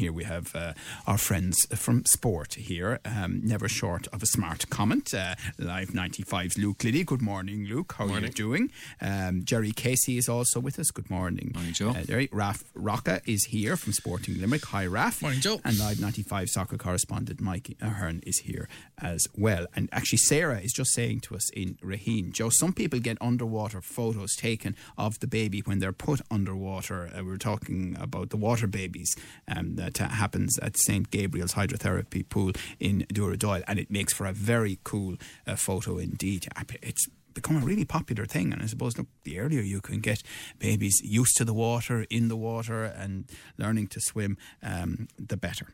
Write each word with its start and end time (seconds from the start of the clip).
Here 0.00 0.14
we 0.14 0.24
have 0.24 0.56
uh, 0.56 0.72
our 1.06 1.18
friends 1.18 1.66
from 1.76 2.06
sport 2.06 2.54
here, 2.54 3.00
um, 3.04 3.42
never 3.44 3.68
short 3.68 4.06
of 4.14 4.22
a 4.22 4.26
smart 4.26 4.70
comment. 4.70 5.12
Uh, 5.12 5.34
Live 5.58 5.90
95's 5.90 6.56
Luke 6.56 6.82
Liddy. 6.82 7.04
Good 7.04 7.20
morning, 7.20 7.66
Luke. 7.66 7.96
How 7.98 8.08
are 8.08 8.20
you 8.20 8.30
doing? 8.30 8.70
Um, 9.02 9.44
Jerry 9.44 9.72
Casey 9.72 10.16
is 10.16 10.26
also 10.26 10.58
with 10.58 10.78
us. 10.78 10.90
Good 10.90 11.10
morning. 11.10 11.52
Morning, 11.54 11.74
Joe. 11.74 11.90
Uh, 11.90 12.04
Jerry, 12.04 12.30
Raf 12.32 12.64
Rocca 12.72 13.20
is 13.26 13.44
here 13.44 13.76
from 13.76 13.92
Sporting 13.92 14.40
Limerick. 14.40 14.64
Hi, 14.68 14.86
Raf. 14.86 15.20
Morning, 15.20 15.42
Joe. 15.42 15.60
And 15.66 15.78
Live 15.78 16.00
95 16.00 16.48
soccer 16.48 16.78
correspondent 16.78 17.38
Mike 17.38 17.76
Ahern 17.82 18.22
is 18.26 18.38
here 18.38 18.70
as 19.02 19.26
well. 19.36 19.66
And 19.76 19.90
actually, 19.92 20.20
Sarah 20.20 20.60
is 20.60 20.72
just 20.72 20.94
saying 20.94 21.20
to 21.20 21.36
us 21.36 21.50
in 21.50 21.74
Raheen, 21.84 22.32
Joe, 22.32 22.48
some 22.48 22.72
people 22.72 23.00
get 23.00 23.18
underwater 23.20 23.82
photos 23.82 24.34
taken 24.34 24.76
of 24.96 25.20
the 25.20 25.26
baby 25.26 25.60
when 25.60 25.78
they're 25.78 25.92
put 25.92 26.22
underwater. 26.30 27.10
Uh, 27.14 27.22
we 27.22 27.30
were 27.30 27.36
talking 27.36 27.98
about 28.00 28.30
the 28.30 28.38
water 28.38 28.66
babies 28.66 29.14
um, 29.46 29.76
that 29.76 29.89
uh, 29.98 30.08
happens 30.08 30.58
at 30.58 30.76
St. 30.76 31.10
Gabriel's 31.10 31.54
Hydrotherapy 31.54 32.28
Pool 32.28 32.52
in 32.78 33.06
Dooradoyle, 33.12 33.64
and 33.66 33.78
it 33.78 33.90
makes 33.90 34.12
for 34.12 34.26
a 34.26 34.32
very 34.32 34.78
cool 34.84 35.16
uh, 35.46 35.56
photo 35.56 35.96
indeed. 35.96 36.46
It's 36.82 37.06
become 37.32 37.56
a 37.56 37.60
really 37.60 37.84
popular 37.84 38.26
thing, 38.26 38.52
and 38.52 38.62
I 38.62 38.66
suppose 38.66 38.98
look, 38.98 39.06
the 39.24 39.38
earlier 39.38 39.62
you 39.62 39.80
can 39.80 40.00
get 40.00 40.22
babies 40.58 41.00
used 41.02 41.36
to 41.36 41.44
the 41.44 41.54
water, 41.54 42.06
in 42.10 42.28
the 42.28 42.36
water, 42.36 42.84
and 42.84 43.24
learning 43.56 43.86
to 43.88 44.00
swim, 44.00 44.36
um, 44.62 45.08
the 45.18 45.36
better. 45.36 45.68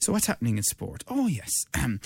So, 0.00 0.12
what's 0.12 0.26
happening 0.26 0.56
in 0.56 0.62
sport? 0.62 1.02
Oh, 1.08 1.26
yes. 1.26 1.50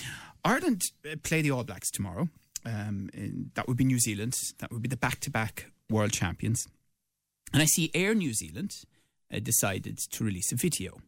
Ireland 0.45 0.83
uh, 1.05 1.17
play 1.23 1.43
the 1.43 1.51
All 1.51 1.65
Blacks 1.65 1.91
tomorrow. 1.91 2.29
Um, 2.65 3.11
that 3.55 3.69
would 3.69 3.77
be 3.77 3.85
New 3.85 3.99
Zealand. 3.99 4.35
That 4.59 4.73
would 4.73 4.83
be 4.83 4.89
the 4.89 4.97
back 4.97 5.21
to 5.21 5.31
back 5.31 5.67
world 5.91 6.13
champions. 6.13 6.67
And 7.53 7.61
I 7.61 7.67
see 7.67 7.91
Air 7.93 8.15
New 8.15 8.33
Zealand 8.33 8.73
uh, 9.33 9.41
decided 9.41 9.99
to 9.99 10.25
release 10.25 10.53
a 10.53 10.57
video. 10.57 11.01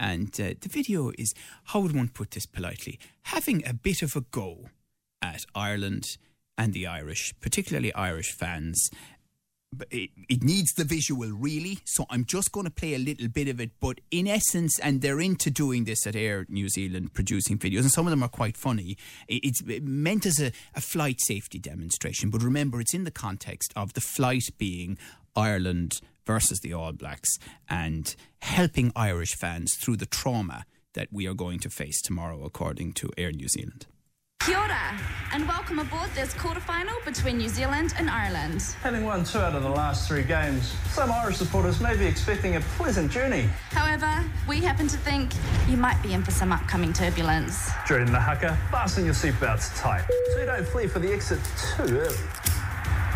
And 0.00 0.28
uh, 0.40 0.54
the 0.58 0.70
video 0.70 1.12
is, 1.18 1.34
how 1.66 1.80
would 1.80 1.94
one 1.94 2.08
put 2.08 2.30
this 2.30 2.46
politely, 2.46 2.98
having 3.24 3.62
a 3.66 3.74
bit 3.74 4.00
of 4.00 4.16
a 4.16 4.22
go 4.22 4.70
at 5.20 5.44
Ireland 5.54 6.16
and 6.56 6.72
the 6.72 6.86
Irish, 6.86 7.34
particularly 7.40 7.92
Irish 7.92 8.32
fans. 8.32 8.90
But 9.72 9.86
it, 9.92 10.10
it 10.28 10.42
needs 10.42 10.72
the 10.72 10.84
visual, 10.84 11.28
really. 11.28 11.78
So 11.84 12.04
I'm 12.10 12.24
just 12.24 12.50
going 12.50 12.64
to 12.64 12.72
play 12.72 12.94
a 12.94 12.98
little 12.98 13.28
bit 13.28 13.46
of 13.46 13.60
it. 13.60 13.70
But 13.78 14.00
in 14.10 14.26
essence, 14.26 14.80
and 14.80 15.00
they're 15.00 15.20
into 15.20 15.50
doing 15.50 15.84
this 15.84 16.06
at 16.06 16.16
Air 16.16 16.44
New 16.48 16.68
Zealand, 16.68 17.12
producing 17.12 17.56
videos, 17.56 17.82
and 17.82 17.92
some 17.92 18.06
of 18.06 18.10
them 18.10 18.22
are 18.22 18.28
quite 18.28 18.56
funny. 18.56 18.96
It's 19.28 19.62
meant 19.62 20.26
as 20.26 20.40
a, 20.40 20.50
a 20.74 20.80
flight 20.80 21.20
safety 21.20 21.58
demonstration. 21.58 22.30
But 22.30 22.42
remember, 22.42 22.80
it's 22.80 22.94
in 22.94 23.04
the 23.04 23.12
context 23.12 23.72
of 23.76 23.92
the 23.92 24.00
flight 24.00 24.48
being 24.58 24.98
Ireland 25.36 26.00
versus 26.26 26.60
the 26.60 26.72
All 26.72 26.92
Blacks 26.92 27.38
and 27.68 28.14
helping 28.40 28.92
Irish 28.94 29.34
fans 29.34 29.74
through 29.74 29.96
the 29.96 30.06
trauma 30.06 30.64
that 30.94 31.08
we 31.12 31.26
are 31.26 31.34
going 31.34 31.60
to 31.60 31.70
face 31.70 32.00
tomorrow, 32.02 32.44
according 32.44 32.92
to 32.94 33.10
Air 33.16 33.32
New 33.32 33.48
Zealand. 33.48 33.86
Kia 34.40 34.56
ora, 34.56 34.98
and 35.34 35.46
welcome 35.46 35.78
aboard 35.78 36.08
this 36.14 36.32
quarterfinal 36.32 37.04
between 37.04 37.36
New 37.36 37.48
Zealand 37.48 37.92
and 37.98 38.08
Ireland. 38.08 38.62
Having 38.82 39.04
won 39.04 39.22
two 39.22 39.38
out 39.38 39.54
of 39.54 39.62
the 39.62 39.68
last 39.68 40.08
three 40.08 40.22
games, 40.22 40.74
some 40.88 41.12
Irish 41.12 41.36
supporters 41.36 41.78
may 41.78 41.94
be 41.94 42.06
expecting 42.06 42.56
a 42.56 42.60
pleasant 42.78 43.12
journey. 43.12 43.50
However, 43.70 44.24
we 44.48 44.60
happen 44.60 44.88
to 44.88 44.96
think 44.96 45.32
you 45.68 45.76
might 45.76 46.02
be 46.02 46.14
in 46.14 46.24
for 46.24 46.30
some 46.30 46.52
upcoming 46.52 46.94
turbulence. 46.94 47.70
During 47.86 48.10
the 48.10 48.18
haka, 48.18 48.58
fasten 48.70 49.04
your 49.04 49.14
seatbelts 49.14 49.78
tight 49.78 50.04
so 50.32 50.40
you 50.40 50.46
don't 50.46 50.66
flee 50.66 50.86
for 50.86 51.00
the 51.00 51.12
exit 51.12 51.40
too 51.76 51.98
early. 51.98 52.16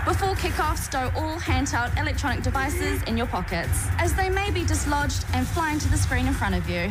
Before 0.04 0.34
kick-off, 0.34 0.76
stow 0.76 1.10
all 1.16 1.38
handheld 1.38 1.98
electronic 1.98 2.42
devices 2.42 3.02
in 3.04 3.16
your 3.16 3.26
pockets, 3.26 3.88
as 3.96 4.12
they 4.12 4.28
may 4.28 4.50
be 4.50 4.62
dislodged 4.62 5.24
and 5.32 5.46
fly 5.46 5.72
into 5.72 5.88
the 5.88 5.96
screen 5.96 6.26
in 6.26 6.34
front 6.34 6.54
of 6.54 6.68
you. 6.68 6.90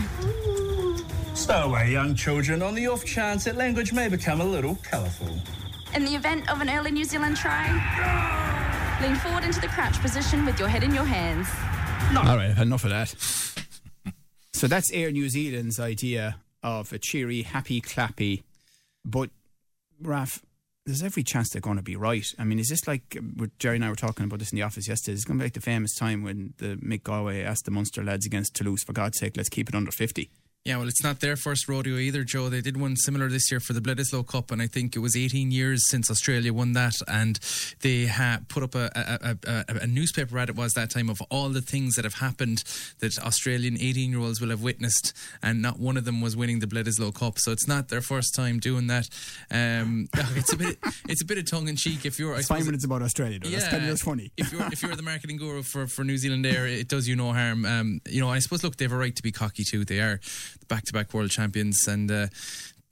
Stow 1.36 1.66
away, 1.70 1.92
young 1.92 2.16
children, 2.16 2.64
on 2.64 2.74
the 2.74 2.88
off 2.88 3.06
chance 3.06 3.44
that 3.44 3.56
language 3.56 3.94
may 3.94 4.10
become 4.10 4.42
a 4.42 4.44
little 4.44 4.80
colourful. 4.82 5.40
In 5.94 6.06
the 6.06 6.16
event 6.16 6.52
of 6.52 6.60
an 6.60 6.72
early 6.72 6.90
New 6.90 7.04
Zealand 7.04 7.38
try, 7.38 7.68
lean 9.00 9.16
forward 9.18 9.44
into 9.44 9.62
the 9.62 9.68
crouch 9.68 10.00
position 10.00 10.44
with 10.44 10.58
your 10.58 10.68
head 10.68 10.84
in 10.84 10.92
your 10.92 11.06
hands. 11.06 11.48
All 12.18 12.36
right, 12.36 12.58
enough 12.58 12.84
of 12.84 12.90
that. 12.90 13.10
so 14.54 14.68
that's 14.68 14.92
Air 14.92 15.12
New 15.12 15.30
Zealand's 15.30 15.80
idea 15.80 16.38
of 16.64 16.92
a 16.92 16.98
cheery, 16.98 17.44
happy, 17.44 17.80
clappy. 17.80 18.42
But, 19.06 19.30
Raf, 20.02 20.42
there's 20.86 21.04
every 21.04 21.24
chance 21.24 21.50
they're 21.50 21.62
going 21.62 21.78
to 21.78 21.84
be 21.84 21.96
right. 21.96 22.26
I 22.38 22.44
mean, 22.44 22.60
is 22.60 22.70
this 22.70 22.88
like 22.88 23.18
uh, 23.18 23.46
Jerry 23.60 23.78
and 23.78 23.86
I 23.86 23.90
were 23.90 23.96
talking 23.96 24.26
about 24.26 24.40
this 24.40 24.52
in 24.52 24.58
the 24.58 24.64
office 24.64 24.88
yesterday? 24.88 25.16
It's 25.16 25.26
going 25.26 25.38
to 25.38 25.44
be 25.44 25.46
like 25.46 25.54
the 25.54 25.62
famous 25.62 25.96
time 25.96 26.24
when 26.24 26.54
the 26.58 26.76
Mick 26.78 27.04
Galwey 27.04 27.46
asked 27.46 27.66
the 27.66 27.72
Munster 27.72 28.04
lads 28.04 28.26
against 28.26 28.56
Toulouse, 28.56 28.84
for 28.84 28.94
God's 28.94 29.18
sake, 29.18 29.38
let's 29.38 29.50
keep 29.50 29.70
it 29.70 29.76
under 29.76 29.92
50. 29.92 30.30
Yeah, 30.66 30.78
well, 30.78 30.88
it's 30.88 31.04
not 31.04 31.20
their 31.20 31.36
first 31.36 31.68
rodeo 31.68 31.98
either, 31.98 32.24
Joe. 32.24 32.48
They 32.48 32.62
did 32.62 32.80
one 32.80 32.96
similar 32.96 33.28
this 33.28 33.52
year 33.52 33.60
for 33.60 33.74
the 33.74 33.82
Bledisloe 33.82 34.26
Cup, 34.26 34.50
and 34.50 34.62
I 34.62 34.68
think 34.68 34.96
it 34.96 35.00
was 35.00 35.14
18 35.14 35.52
years 35.52 35.90
since 35.90 36.10
Australia 36.10 36.54
won 36.54 36.72
that. 36.72 36.94
And 37.06 37.38
they 37.82 38.06
ha- 38.06 38.40
put 38.48 38.64
up 38.64 38.74
a, 38.74 38.90
a, 38.96 39.38
a, 39.46 39.66
a, 39.82 39.88
newspaper 39.88 40.40
ad, 40.40 40.48
it 40.48 40.56
was 40.56 40.72
that 40.72 40.90
time, 40.90 41.10
of 41.10 41.22
all 41.30 41.50
the 41.50 41.60
things 41.62 41.96
that 41.96 42.06
have 42.06 42.14
happened 42.14 42.64
that 43.00 43.20
Australian 43.20 43.76
18 43.78 44.12
year 44.12 44.22
olds 44.22 44.40
will 44.40 44.52
have 44.52 44.64
witnessed, 44.64 45.12
and 45.42 45.62
not 45.62 45.80
one 45.80 45.98
of 45.98 46.06
them 46.06 46.22
was 46.22 46.38
winning 46.38 46.60
the 46.60 46.66
Bledisloe 46.66 47.14
Cup. 47.14 47.40
So 47.40 47.52
it's 47.52 47.68
not 47.68 47.90
their 47.90 48.00
first 48.00 48.34
time 48.34 48.60
doing 48.60 48.88
that. 48.88 49.10
Um, 49.52 50.08
it's 50.38 50.54
a 50.54 50.58
bit, 50.58 50.78
it's 51.10 51.22
a 51.22 51.26
bit 51.26 51.40
of 51.40 51.46
tongue 51.46 51.68
in 51.68 51.76
cheek. 51.76 52.06
If 52.06 52.18
you're, 52.18 52.36
It's 52.36 52.48
suppose 52.48 52.66
when 52.66 52.76
it's 52.76 52.86
about 52.86 53.02
Australia, 53.02 53.38
though. 53.38 53.50
That's 53.50 53.66
of 53.74 53.82
just 53.82 54.04
funny. 54.06 54.32
if 54.38 54.54
you're 54.54 54.66
if 54.68 54.82
you're 54.82 54.96
the 54.96 55.04
marketing 55.04 55.36
guru 55.36 55.62
for, 55.62 55.88
for 55.88 56.06
New 56.06 56.18
Zealand 56.18 56.46
Air, 56.46 56.66
it 56.68 56.88
does 56.88 57.06
you 57.06 57.18
no 57.18 57.34
harm. 57.34 57.66
Um, 57.66 58.00
you 58.08 58.22
know, 58.22 58.30
I 58.30 58.40
suppose 58.40 58.64
look, 58.64 58.78
they 58.78 58.86
have 58.86 58.94
a 58.94 58.98
right 58.98 59.14
to 59.14 59.24
be 59.24 59.34
cocky 59.34 59.66
too. 59.66 59.84
They 59.84 60.00
are 60.00 60.22
the 60.60 60.66
back-to-back 60.66 61.14
world 61.14 61.32
champions, 61.32 61.88
and 61.88 62.10
uh, 62.12 62.28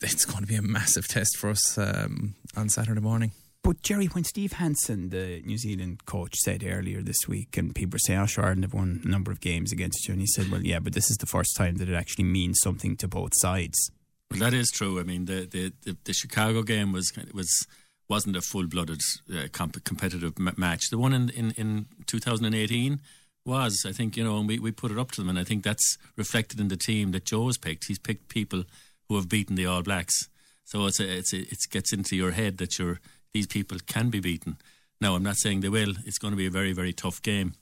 it's 0.02 0.26
going 0.26 0.42
to 0.42 0.48
be 0.48 0.56
a 0.56 0.62
massive 0.62 1.08
test 1.08 1.38
for 1.38 1.50
us 1.50 1.78
um, 1.78 2.36
on 2.56 2.70
Saturday 2.70 3.02
morning. 3.02 3.32
But 3.64 3.84
Jerry, 3.84 4.08
when 4.08 4.24
Steve 4.24 4.54
Hansen, 4.54 5.10
the 5.10 5.42
New 5.46 5.58
Zealand 5.58 6.06
coach, 6.06 6.36
said 6.38 6.64
earlier 6.66 7.02
this 7.02 7.28
week, 7.28 7.58
and 7.58 7.76
people 7.76 7.96
were 7.96 8.00
saying, 8.00 8.20
"Oh, 8.20 8.26
sure, 8.26 8.44
Ireland 8.44 8.64
have 8.64 8.74
won 8.74 9.02
a 9.04 9.08
number 9.08 9.32
of 9.32 9.40
games 9.40 9.72
against 9.72 10.08
you," 10.08 10.14
and 10.14 10.22
he 10.22 10.28
said, 10.28 10.50
"Well, 10.50 10.66
yeah, 10.66 10.80
but 10.80 10.94
this 10.94 11.12
is 11.12 11.18
the 11.18 11.28
first 11.28 11.56
time 11.56 11.76
that 11.78 11.88
it 11.88 11.94
actually 11.94 12.24
means 12.24 12.60
something 12.62 12.98
to 12.98 13.08
both 13.08 13.34
sides." 13.36 13.92
Well, 14.32 14.40
that 14.40 14.54
is 14.54 14.72
true. 14.72 15.00
I 15.00 15.04
mean, 15.04 15.26
the 15.26 15.46
the, 15.46 15.74
the, 15.84 15.98
the 16.06 16.14
Chicago 16.14 16.64
game 16.64 16.92
was 16.92 17.14
was 17.34 17.68
wasn't 18.10 18.36
a 18.36 18.42
full 18.42 18.68
blooded 18.68 19.02
uh, 19.34 19.48
comp- 19.52 19.84
competitive 19.84 20.34
m- 20.40 20.54
match. 20.58 20.90
The 20.90 20.98
one 20.98 21.14
in, 21.14 21.30
in, 21.30 21.52
in 21.52 21.86
2018 22.08 23.00
was. 23.46 23.86
I 23.88 23.92
think 23.92 24.16
you 24.18 24.24
know, 24.24 24.38
and 24.40 24.48
we, 24.48 24.60
we 24.60 24.72
put 24.72 24.92
it 24.92 24.98
up 25.00 25.12
to 25.12 25.22
them, 25.22 25.30
and 25.30 25.40
I 25.40 25.44
think 25.44 25.64
that's 25.64 25.98
reflected 26.18 26.60
in 26.60 26.68
the 26.68 26.78
team 26.78 27.12
that 27.12 27.26
Joe 27.26 27.48
has 27.48 27.58
picked. 27.58 27.86
He's 27.88 28.00
picked 28.00 28.28
people 28.30 28.64
who 29.10 29.16
have 29.16 29.30
beaten 29.30 29.56
the 29.56 29.66
All 29.66 29.82
Blacks. 29.84 30.28
So 30.64 30.86
it's 30.86 31.00
a, 31.00 31.18
it's 31.18 31.34
a, 31.34 31.40
it 31.40 31.58
gets 31.70 31.92
into 31.92 32.16
your 32.16 32.32
head 32.32 32.58
that 32.60 32.78
you're 32.80 33.00
these 33.34 33.48
people 33.48 33.78
can 33.88 34.10
be 34.10 34.20
beaten. 34.20 34.58
Now, 35.00 35.16
I'm 35.16 35.24
not 35.24 35.38
saying 35.38 35.62
they 35.62 35.70
will. 35.70 35.94
It's 36.06 36.18
going 36.18 36.32
to 36.34 36.38
be 36.38 36.46
a 36.48 36.52
very 36.52 36.74
very 36.74 36.94
tough 36.94 37.22
game. 37.22 37.54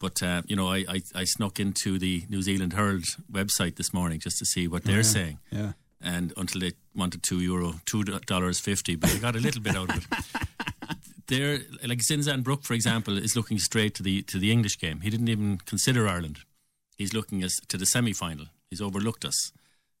But 0.00 0.22
uh, 0.22 0.42
you 0.46 0.54
know, 0.56 0.68
I, 0.68 0.84
I, 0.88 1.02
I 1.14 1.24
snuck 1.24 1.58
into 1.60 1.98
the 1.98 2.24
New 2.28 2.40
Zealand 2.42 2.72
Herald 2.72 3.04
website 3.30 3.76
this 3.76 3.92
morning 3.92 4.20
just 4.20 4.38
to 4.38 4.44
see 4.46 4.68
what 4.68 4.84
they're 4.84 5.02
saying 5.02 5.38
Yeah. 5.50 5.72
and 6.00 6.32
until 6.36 6.60
they 6.60 6.72
wanted 6.94 7.22
two 7.24 7.40
euro, 7.40 7.74
two 7.84 8.04
dollars 8.04 8.60
fifty, 8.60 8.94
but 8.94 9.10
they 9.10 9.18
got 9.18 9.34
a 9.34 9.40
little 9.40 9.60
bit 9.60 9.74
out 9.76 9.90
of 9.90 9.96
it. 9.96 10.47
They're 11.28 11.58
like 11.86 12.00
Zinzan 12.00 12.42
Brooke, 12.42 12.64
for 12.64 12.74
example, 12.74 13.18
is 13.18 13.36
looking 13.36 13.58
straight 13.58 13.94
to 13.96 14.02
the 14.02 14.22
to 14.22 14.38
the 14.38 14.50
English 14.50 14.78
game. 14.78 15.00
He 15.00 15.10
didn't 15.10 15.28
even 15.28 15.58
consider 15.58 16.08
Ireland. 16.08 16.40
He's 16.96 17.14
looking 17.14 17.42
as 17.42 17.54
to 17.68 17.76
the 17.76 17.86
semi 17.86 18.12
final. 18.12 18.46
He's 18.70 18.80
overlooked 18.80 19.24
us, 19.24 19.52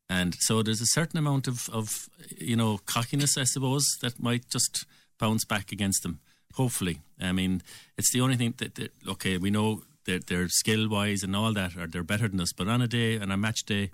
and 0.08 0.34
so 0.40 0.62
there's 0.62 0.80
a 0.80 0.86
certain 0.86 1.18
amount 1.18 1.46
of 1.46 1.68
of 1.70 2.08
you 2.36 2.56
know 2.56 2.78
cockiness, 2.86 3.36
I 3.36 3.44
suppose, 3.44 3.84
that 4.02 4.20
might 4.20 4.48
just 4.48 4.86
bounce 5.18 5.44
back 5.44 5.70
against 5.70 6.02
them. 6.02 6.20
Hopefully, 6.54 7.00
I 7.20 7.32
mean, 7.32 7.62
it's 7.98 8.10
the 8.10 8.22
only 8.22 8.36
thing 8.36 8.54
that, 8.56 8.74
that 8.76 8.92
okay, 9.06 9.36
we 9.36 9.50
know 9.50 9.82
that 10.06 10.26
they're 10.28 10.48
skill 10.48 10.88
wise 10.88 11.22
and 11.22 11.36
all 11.36 11.52
that, 11.52 11.76
or 11.76 11.86
they're 11.86 12.02
better 12.02 12.28
than 12.28 12.40
us. 12.40 12.52
But 12.52 12.68
on 12.68 12.80
a 12.80 12.88
day, 12.88 13.18
on 13.18 13.30
a 13.30 13.36
match 13.36 13.64
day, 13.64 13.90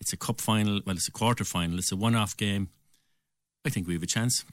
it's 0.00 0.12
a 0.12 0.16
cup 0.16 0.40
final. 0.40 0.80
Well, 0.86 0.96
it's 0.96 1.08
a 1.08 1.12
quarter 1.12 1.44
final. 1.44 1.78
It's 1.78 1.92
a 1.92 1.96
one 1.96 2.14
off 2.14 2.36
game. 2.36 2.68
I 3.64 3.70
think 3.70 3.88
we 3.88 3.94
have 3.94 4.02
a 4.04 4.06
chance. 4.06 4.44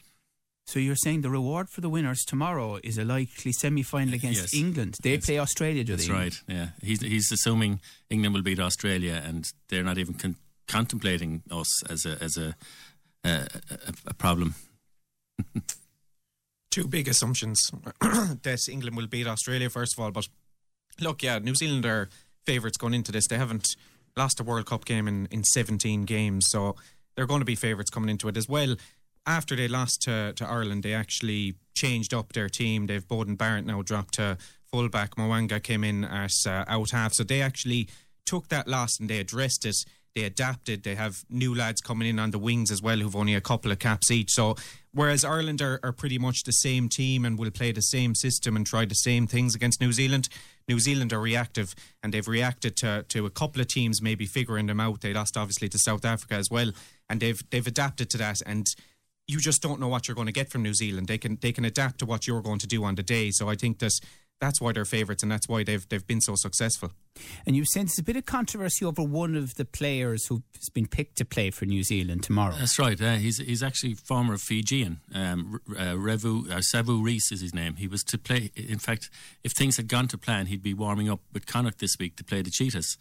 So 0.66 0.80
you're 0.80 0.96
saying 0.96 1.22
the 1.22 1.30
reward 1.30 1.68
for 1.70 1.82
the 1.82 1.90
winners 1.90 2.24
tomorrow 2.26 2.80
is 2.84 2.98
a 2.98 3.04
likely 3.04 3.52
semi-final 3.52 4.14
against 4.14 4.42
Yes. 4.42 4.54
England? 4.56 4.96
They 5.04 5.18
play 5.18 5.38
Australia, 5.38 5.84
do 5.84 5.94
That's 5.96 6.08
they? 6.08 6.14
right. 6.14 6.42
Yeah, 6.48 6.70
he's 6.82 7.02
he's 7.02 7.32
assuming 7.32 7.82
England 8.10 8.34
will 8.34 8.44
beat 8.44 8.60
Australia, 8.60 9.22
and 9.26 9.46
they're 9.70 9.84
not 9.84 9.98
even 9.98 10.14
con- 10.14 10.38
contemplating 10.68 11.44
us 11.52 11.84
as 11.90 12.06
a 12.06 12.18
as 12.24 12.38
a 12.38 12.56
a, 13.26 13.30
a, 13.30 13.94
a 14.08 14.14
problem. 14.14 14.56
two 16.72 16.88
big 16.88 17.08
assumptions 17.08 17.60
that 18.02 18.60
England 18.72 18.98
will 18.98 19.08
beat 19.08 19.28
Australia 19.28 19.70
first 19.70 19.94
of 19.98 20.04
all. 20.04 20.12
But 20.12 20.28
look, 21.00 21.22
yeah, 21.24 21.40
New 21.40 21.56
Zealand 21.56 21.86
are 21.86 22.10
favourites 22.46 22.78
going 22.78 22.94
into 22.94 23.12
this. 23.12 23.28
They 23.28 23.38
haven't 23.38 23.68
lost 24.18 24.40
a 24.40 24.44
World 24.44 24.66
Cup 24.66 24.86
game 24.86 25.08
in, 25.08 25.28
in 25.32 25.44
17 25.44 26.04
games, 26.06 26.46
so 26.50 26.76
they're 27.16 27.28
going 27.28 27.42
to 27.42 27.46
be 27.46 27.56
favourites 27.56 27.90
coming 27.92 28.10
into 28.10 28.28
it 28.28 28.38
as 28.38 28.48
well. 28.50 28.76
After 29.26 29.56
they 29.56 29.68
lost 29.68 30.02
to, 30.04 30.34
to 30.36 30.48
Ireland, 30.48 30.84
they 30.84 30.94
actually 30.94 31.56
changed 31.76 32.14
up 32.14 32.34
their 32.34 32.50
team. 32.50 32.88
They've 32.88 33.08
Beauden 33.08 33.38
Barrett 33.38 33.66
now 33.66 33.82
dropped 33.82 34.16
to 34.16 34.38
fullback. 34.72 35.18
Mo'unga 35.18 35.62
came 35.62 35.84
in 35.84 36.04
as 36.04 36.44
uh, 36.46 36.66
out 36.68 36.92
half. 36.92 37.14
So 37.14 37.24
they 37.24 37.42
actually 37.42 37.88
took 38.26 38.50
that 38.50 38.68
loss 38.68 39.00
and 39.00 39.10
they 39.10 39.20
addressed 39.20 39.66
it. 39.66 39.76
They 40.16 40.24
adapted. 40.24 40.84
They 40.84 40.96
have 40.96 41.24
new 41.30 41.56
lads 41.56 41.82
coming 41.82 42.08
in 42.08 42.20
on 42.20 42.32
the 42.32 42.38
wings 42.38 42.70
as 42.70 42.82
well 42.82 42.98
who've 42.98 43.16
only 43.16 43.34
a 43.34 43.42
couple 43.42 43.72
of 43.72 43.80
caps 43.80 44.12
each. 44.12 44.32
So 44.32 44.56
whereas 44.94 45.26
Ireland 45.26 45.62
are, 45.62 45.80
are 45.84 45.92
pretty 45.92 46.20
much 46.20 46.44
the 46.44 46.52
same 46.52 46.88
team 46.88 47.26
and 47.26 47.40
will 47.40 47.50
play 47.50 47.72
the 47.72 47.82
same 47.82 48.14
system 48.14 48.56
and 48.56 48.66
try 48.66 48.86
the 48.86 48.94
same 48.94 49.26
things 49.26 49.56
against 49.56 49.82
New 49.82 49.92
Zealand, 49.92 50.30
New 50.68 50.80
Zealand 50.80 51.12
are 51.14 51.20
reactive 51.20 51.74
and 52.02 52.14
they've 52.14 52.28
reacted 52.28 52.76
to, 52.78 53.06
to 53.10 53.26
a 53.26 53.30
couple 53.30 53.62
of 53.62 53.68
teams 53.68 54.02
maybe 54.02 54.26
figuring 54.26 54.68
them 54.68 54.80
out. 54.80 55.02
They 55.02 55.14
lost 55.14 55.36
obviously 55.36 55.68
to 55.70 55.80
South 55.80 56.06
Africa 56.06 56.36
as 56.36 56.50
well, 56.50 56.72
and 57.10 57.20
they've 57.20 57.42
they've 57.50 57.68
adapted 57.68 58.10
to 58.12 58.18
that 58.20 58.42
and 58.46 58.68
you 59.28 59.40
just 59.40 59.62
don't 59.62 59.80
know 59.80 59.88
what 59.88 60.08
you're 60.08 60.16
going 60.16 60.28
to 60.28 60.34
get 60.34 60.50
from 60.50 60.64
New 60.64 60.74
Zealand. 60.74 61.08
They 61.08 61.18
can 61.18 61.38
they 61.42 61.52
can 61.52 61.66
adapt 61.66 62.00
to 62.00 62.06
what 62.06 62.28
you're 62.28 62.42
going 62.42 62.60
to 62.60 62.68
do 62.68 62.84
on 62.84 62.96
the 62.96 63.04
day. 63.04 63.32
So 63.32 63.50
I 63.50 63.56
think 63.56 63.80
that 63.80 63.92
that's 64.42 64.60
why 64.60 64.74
they're 64.74 64.84
favourites 64.84 65.24
and 65.24 65.32
that's 65.32 65.48
why 65.48 65.64
they've 65.64 65.88
they've 65.88 66.06
been 66.06 66.20
so 66.20 66.36
successful. 66.36 66.92
And 67.46 67.56
you 67.56 67.64
sense 67.66 67.98
a 67.98 68.04
bit 68.04 68.18
of 68.18 68.26
controversy 68.26 68.84
over 68.84 69.02
one 69.02 69.36
of 69.36 69.56
the 69.56 69.64
players 69.64 70.26
who's 70.26 70.42
been 70.74 70.88
picked 70.88 71.18
to 71.20 71.26
play 71.26 71.52
for 71.52 71.66
New 71.66 71.84
Zealand 71.84 72.24
tomorrow. 72.24 72.56
That's 72.58 72.78
right. 72.78 73.00
Uh, 73.00 73.16
he's 73.16 73.38
he's 73.38 73.64
actually 73.64 73.94
former 73.94 74.38
Fijian. 74.38 75.00
Um, 75.14 75.62
uh, 75.72 75.96
Revu 75.96 76.52
uh, 76.52 76.58
Sevu 76.58 77.02
Reece 77.02 77.32
is 77.32 77.42
his 77.42 77.54
name. 77.54 77.76
He 77.76 77.88
was 77.88 78.04
to 78.04 78.18
play. 78.18 78.52
In 78.56 78.80
fact, 78.80 79.10
if 79.44 79.54
things 79.54 79.78
had 79.78 79.88
gone 79.88 80.08
to 80.10 80.18
plan, 80.18 80.48
he'd 80.48 80.64
be 80.64 80.74
warming 80.74 81.10
up 81.10 81.22
with 81.32 81.46
Connacht 81.46 81.80
this 81.80 81.96
week 81.98 82.18
to 82.18 82.24
play 82.24 82.42
the 82.42 82.52
Cheetahs. 82.52 82.98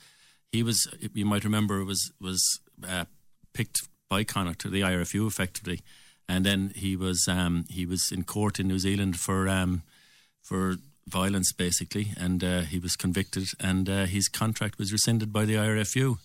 He 0.53 0.63
was, 0.63 0.87
you 1.15 1.25
might 1.25 1.45
remember, 1.45 1.83
was 1.85 2.13
was 2.21 2.61
uh, 2.87 3.07
picked 3.55 3.89
by 4.09 4.23
Connacht 4.23 4.61
to 4.61 4.69
the 4.69 4.83
IRFU 4.83 5.27
effectively, 5.27 5.81
and 6.29 6.45
then 6.45 6.73
he 6.75 6.97
was 6.97 7.27
um, 7.29 7.65
he 7.69 7.87
was 7.87 8.11
in 8.13 8.25
court 8.25 8.59
in 8.61 8.69
New 8.69 8.79
Zealand 8.79 9.19
for 9.19 9.49
um, 9.49 9.83
for 10.43 10.77
violence 11.07 11.53
basically, 11.53 12.13
and 12.17 12.43
uh, 12.43 12.61
he 12.61 12.79
was 12.79 12.97
convicted, 12.97 13.49
and 13.61 13.89
uh, 13.89 14.05
his 14.07 14.29
contract 14.29 14.79
was 14.79 14.93
rescinded 14.93 15.33
by 15.33 15.45
the 15.45 15.55
IRFU. 15.55 16.19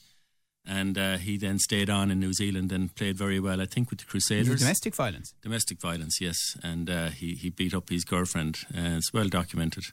And 0.69 0.97
uh, 0.97 1.15
he 1.17 1.37
then 1.37 1.59
stayed 1.59 1.89
on 1.89 2.11
in 2.11 2.19
New 2.19 2.33
Zealand 2.33 2.73
and 2.73 2.93
played 2.93 3.17
very 3.17 3.39
well, 3.39 3.61
I 3.61 3.65
think, 3.65 3.89
with 3.89 3.99
the 3.99 4.05
Crusaders. 4.05 4.59
Domestic 4.59 4.95
violence. 4.95 5.33
Domestic 5.41 5.79
violence, 5.79 6.19
yes. 6.19 6.57
And 6.61 6.89
uh, 6.89 7.07
he, 7.07 7.35
he 7.35 7.49
beat 7.49 7.73
up 7.73 7.87
his 7.87 8.03
girlfriend. 8.03 8.57
Uh, 8.75 8.97
it's 8.97 9.13
well 9.13 9.29
documented. 9.29 9.85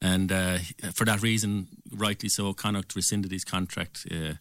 And 0.00 0.32
uh, 0.32 0.58
for 0.94 1.04
that 1.04 1.22
reason, 1.22 1.68
rightly 1.92 2.30
so, 2.30 2.54
Connacht 2.54 2.96
rescinded 2.96 3.30
his 3.30 3.44
contract 3.44 4.06
uh, 4.10 4.34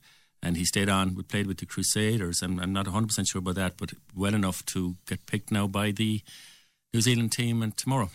and 0.43 0.57
he 0.57 0.65
stayed 0.65 0.89
on. 0.89 1.15
We 1.15 1.23
played 1.23 1.47
with 1.47 1.57
the 1.57 1.65
Crusaders. 1.65 2.41
I'm, 2.41 2.59
I'm 2.59 2.73
not 2.73 2.85
100% 2.85 3.27
sure 3.27 3.39
about 3.39 3.55
that, 3.55 3.77
but 3.77 3.93
well 4.15 4.33
enough 4.35 4.65
to 4.67 4.95
get 5.07 5.25
picked 5.25 5.51
now 5.51 5.67
by 5.67 5.91
the 5.91 6.21
New 6.93 7.01
Zealand 7.01 7.31
team 7.31 7.61
and 7.61 7.75
tomorrow. 7.75 8.09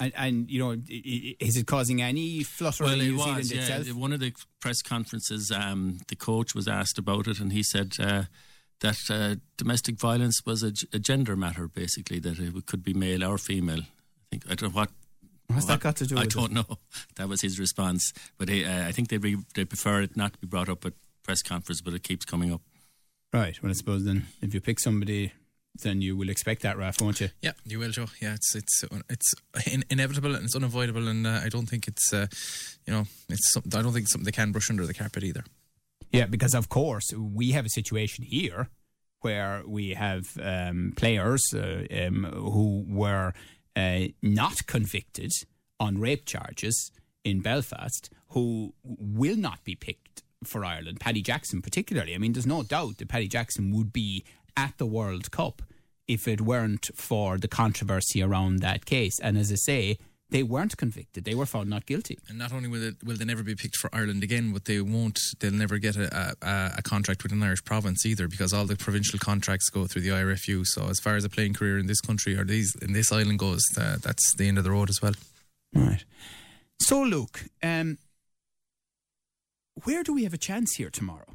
And, 0.00 0.12
and 0.16 0.50
you 0.50 0.58
know, 0.58 0.76
is 0.88 1.56
it 1.56 1.66
causing 1.66 2.02
any 2.02 2.42
flutter 2.42 2.84
Well, 2.84 3.00
in 3.00 3.06
New 3.06 3.16
was. 3.16 3.24
Zealand 3.46 3.50
Yeah, 3.50 3.76
itself? 3.78 3.96
one 3.96 4.12
of 4.12 4.20
the 4.20 4.32
press 4.60 4.82
conferences, 4.82 5.52
um, 5.52 5.98
the 6.08 6.16
coach 6.16 6.54
was 6.54 6.66
asked 6.66 6.98
about 6.98 7.28
it, 7.28 7.38
and 7.38 7.52
he 7.52 7.62
said 7.62 7.94
uh, 8.00 8.24
that 8.80 8.98
uh, 9.08 9.36
domestic 9.56 9.96
violence 9.96 10.44
was 10.44 10.62
a, 10.64 10.72
gender 10.98 11.36
matter, 11.36 11.68
basically, 11.68 12.18
that 12.20 12.38
it 12.40 12.66
could 12.66 12.82
be 12.82 12.92
male 12.92 13.22
or 13.24 13.38
female. 13.38 13.80
I 13.82 14.24
think 14.30 14.44
I 14.50 14.54
don't 14.56 14.74
know 14.74 14.80
what. 14.80 14.90
What's 15.46 15.66
that 15.66 15.80
got 15.80 15.96
to 15.96 16.06
do 16.06 16.16
I 16.16 16.20
with 16.20 16.28
it? 16.28 16.34
don't 16.34 16.52
know. 16.52 16.78
That 17.16 17.28
was 17.28 17.42
his 17.42 17.60
response, 17.60 18.12
but 18.38 18.48
he, 18.48 18.64
uh, 18.64 18.88
I 18.88 18.92
think 18.92 19.10
they 19.10 19.18
re- 19.18 19.44
they 19.54 19.64
prefer 19.64 20.00
it 20.02 20.16
not 20.16 20.32
to 20.32 20.38
be 20.40 20.46
brought 20.48 20.68
up 20.68 20.84
at 20.84 20.94
press 21.24 21.42
conference, 21.42 21.80
but 21.80 21.94
it 21.94 22.04
keeps 22.04 22.24
coming 22.24 22.52
up. 22.52 22.60
Right. 23.32 23.60
Well, 23.60 23.70
I 23.70 23.72
suppose 23.72 24.04
then 24.04 24.26
if 24.40 24.54
you 24.54 24.60
pick 24.60 24.78
somebody, 24.78 25.32
then 25.82 26.00
you 26.00 26.16
will 26.16 26.28
expect 26.28 26.62
that, 26.62 26.78
Raf, 26.78 27.00
won't 27.00 27.20
you? 27.20 27.30
Yeah, 27.40 27.52
you 27.64 27.80
will, 27.80 27.90
Joe. 27.90 28.06
Yeah, 28.20 28.34
it's 28.34 28.54
it's 28.54 28.84
it's 29.10 29.34
in, 29.66 29.84
inevitable 29.90 30.36
and 30.36 30.44
it's 30.44 30.54
unavoidable, 30.54 31.08
and 31.08 31.26
uh, 31.26 31.40
I 31.42 31.48
don't 31.48 31.66
think 31.66 31.88
it's 31.88 32.12
uh, 32.12 32.26
you 32.86 32.92
know 32.92 33.06
it's 33.28 33.52
some, 33.52 33.64
I 33.66 33.82
don't 33.82 33.92
think 33.92 34.04
it's 34.04 34.12
something 34.12 34.24
they 34.24 34.30
can 34.32 34.52
brush 34.52 34.70
under 34.70 34.86
the 34.86 34.94
carpet 34.94 35.24
either. 35.24 35.44
Yeah, 36.12 36.26
because 36.26 36.54
of 36.54 36.68
course 36.68 37.12
we 37.12 37.50
have 37.52 37.66
a 37.66 37.70
situation 37.70 38.24
here 38.24 38.68
where 39.20 39.62
we 39.66 39.94
have 39.94 40.22
um, 40.40 40.92
players 40.96 41.42
uh, 41.54 41.86
um, 41.90 42.24
who 42.24 42.84
were 42.86 43.32
uh, 43.74 44.00
not 44.22 44.66
convicted 44.66 45.32
on 45.80 45.98
rape 45.98 46.24
charges 46.24 46.92
in 47.24 47.40
Belfast 47.40 48.10
who 48.28 48.74
will 48.84 49.36
not 49.36 49.64
be 49.64 49.74
picked 49.74 50.03
for 50.48 50.64
Ireland. 50.64 51.00
Paddy 51.00 51.22
Jackson, 51.22 51.62
particularly. 51.62 52.14
I 52.14 52.18
mean, 52.18 52.32
there's 52.32 52.46
no 52.46 52.62
doubt 52.62 52.98
that 52.98 53.08
Paddy 53.08 53.28
Jackson 53.28 53.72
would 53.74 53.92
be 53.92 54.24
at 54.56 54.76
the 54.78 54.86
World 54.86 55.30
Cup 55.30 55.62
if 56.06 56.28
it 56.28 56.40
weren't 56.40 56.90
for 56.94 57.38
the 57.38 57.48
controversy 57.48 58.22
around 58.22 58.60
that 58.60 58.84
case. 58.84 59.18
And 59.20 59.38
as 59.38 59.50
I 59.50 59.56
say, 59.56 59.98
they 60.30 60.42
weren't 60.42 60.76
convicted; 60.76 61.24
they 61.24 61.34
were 61.34 61.46
found 61.46 61.70
not 61.70 61.86
guilty. 61.86 62.18
And 62.28 62.38
not 62.38 62.52
only 62.52 62.68
will 62.68 62.82
it, 62.82 62.96
will 63.04 63.16
they 63.16 63.24
never 63.24 63.42
be 63.42 63.54
picked 63.54 63.76
for 63.76 63.88
Ireland 63.94 64.22
again, 64.22 64.52
but 64.52 64.64
they 64.64 64.80
won't. 64.80 65.18
They'll 65.38 65.52
never 65.52 65.78
get 65.78 65.96
a, 65.96 66.34
a, 66.42 66.72
a 66.78 66.82
contract 66.82 67.22
with 67.22 67.32
an 67.32 67.42
Irish 67.42 67.64
province 67.64 68.04
either, 68.04 68.26
because 68.26 68.52
all 68.52 68.64
the 68.64 68.76
provincial 68.76 69.18
contracts 69.18 69.70
go 69.70 69.86
through 69.86 70.02
the 70.02 70.08
IRFU. 70.08 70.66
So 70.66 70.88
as 70.88 70.98
far 70.98 71.16
as 71.16 71.24
a 71.24 71.28
playing 71.28 71.54
career 71.54 71.78
in 71.78 71.86
this 71.86 72.00
country 72.00 72.36
or 72.36 72.44
these 72.44 72.74
in 72.82 72.94
this 72.94 73.12
island 73.12 73.38
goes, 73.38 73.62
uh, 73.78 73.98
that's 74.02 74.34
the 74.36 74.48
end 74.48 74.58
of 74.58 74.64
the 74.64 74.70
road 74.70 74.90
as 74.90 75.00
well. 75.00 75.14
Right. 75.74 76.04
So, 76.80 77.02
Luke, 77.02 77.44
um, 77.62 77.98
where 79.82 80.02
do 80.02 80.14
we 80.14 80.24
have 80.24 80.34
a 80.34 80.38
chance 80.38 80.76
here 80.76 80.90
tomorrow? 80.90 81.34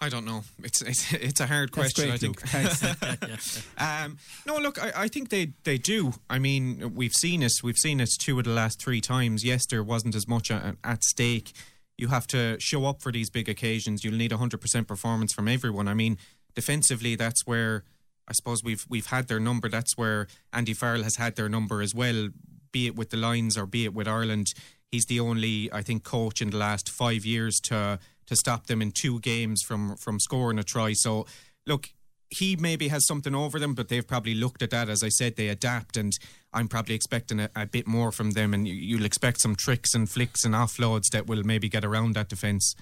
I 0.00 0.08
don't 0.08 0.24
know. 0.24 0.44
It's 0.62 0.82
it's, 0.82 1.12
it's 1.12 1.40
a 1.40 1.46
hard 1.46 1.72
That's 1.72 1.92
question. 1.92 2.32
great, 2.32 2.46
I 2.54 3.16
think. 3.18 3.40
Um, 3.78 4.18
no, 4.46 4.58
look, 4.58 4.82
I, 4.82 5.04
I 5.04 5.08
think 5.08 5.30
they, 5.30 5.52
they 5.64 5.78
do. 5.78 6.12
I 6.28 6.38
mean, 6.38 6.94
we've 6.94 7.12
seen 7.12 7.42
it. 7.42 7.52
We've 7.62 7.76
seen 7.76 8.00
it 8.00 8.10
two 8.18 8.38
of 8.38 8.44
the 8.44 8.50
last 8.50 8.80
three 8.80 9.00
times. 9.00 9.44
Yes, 9.44 9.66
there 9.66 9.82
wasn't 9.82 10.14
as 10.14 10.28
much 10.28 10.50
at, 10.50 10.76
at 10.84 11.02
stake. 11.02 11.52
You 11.96 12.08
have 12.08 12.26
to 12.28 12.58
show 12.60 12.86
up 12.86 13.02
for 13.02 13.10
these 13.10 13.30
big 13.30 13.48
occasions. 13.48 14.04
You'll 14.04 14.14
need 14.14 14.30
100% 14.30 14.86
performance 14.86 15.32
from 15.32 15.48
everyone. 15.48 15.88
I 15.88 15.94
mean, 15.94 16.18
defensively, 16.54 17.14
that's 17.14 17.46
where 17.46 17.84
I 18.28 18.32
suppose 18.32 18.62
we've 18.62 18.86
we've 18.88 19.06
had 19.06 19.28
their 19.28 19.40
number. 19.40 19.68
That's 19.68 19.96
where 19.96 20.28
Andy 20.52 20.72
Farrell 20.72 21.02
has 21.02 21.16
had 21.16 21.36
their 21.36 21.48
number 21.48 21.82
as 21.82 21.94
well, 21.94 22.28
be 22.70 22.86
it 22.86 22.96
with 22.96 23.10
the 23.10 23.16
Lions 23.16 23.58
or 23.58 23.66
be 23.66 23.84
it 23.84 23.92
with 23.92 24.06
Ireland. 24.06 24.46
He's 24.90 25.06
the 25.06 25.20
only, 25.20 25.72
I 25.72 25.82
think, 25.82 26.02
coach 26.02 26.42
in 26.42 26.50
the 26.50 26.56
last 26.56 26.90
five 26.90 27.24
years 27.24 27.60
to 27.64 27.98
to 28.26 28.36
stop 28.36 28.66
them 28.66 28.80
in 28.80 28.92
two 28.92 29.20
games 29.20 29.62
from 29.62 29.96
from 29.96 30.18
scoring 30.20 30.58
a 30.58 30.64
try. 30.64 30.92
So, 30.92 31.26
look, 31.66 31.90
he 32.30 32.56
maybe 32.56 32.88
has 32.88 33.06
something 33.06 33.34
over 33.34 33.58
them, 33.58 33.74
but 33.74 33.88
they've 33.88 34.06
probably 34.06 34.34
looked 34.34 34.62
at 34.62 34.70
that. 34.70 34.88
As 34.88 35.02
I 35.02 35.08
said, 35.08 35.36
they 35.36 35.48
adapt, 35.48 35.96
and 35.96 36.12
I'm 36.52 36.68
probably 36.68 36.94
expecting 36.94 37.40
a, 37.40 37.50
a 37.56 37.66
bit 37.66 37.86
more 37.86 38.12
from 38.12 38.32
them. 38.32 38.54
And 38.54 38.66
you, 38.66 38.74
you'll 38.74 39.04
expect 39.04 39.40
some 39.40 39.56
tricks 39.56 39.94
and 39.94 40.08
flicks 40.08 40.44
and 40.44 40.54
offloads 40.54 41.10
that 41.12 41.26
will 41.26 41.42
maybe 41.44 41.68
get 41.68 41.84
around 41.84 42.14
that 42.14 42.28
defence. 42.28 42.74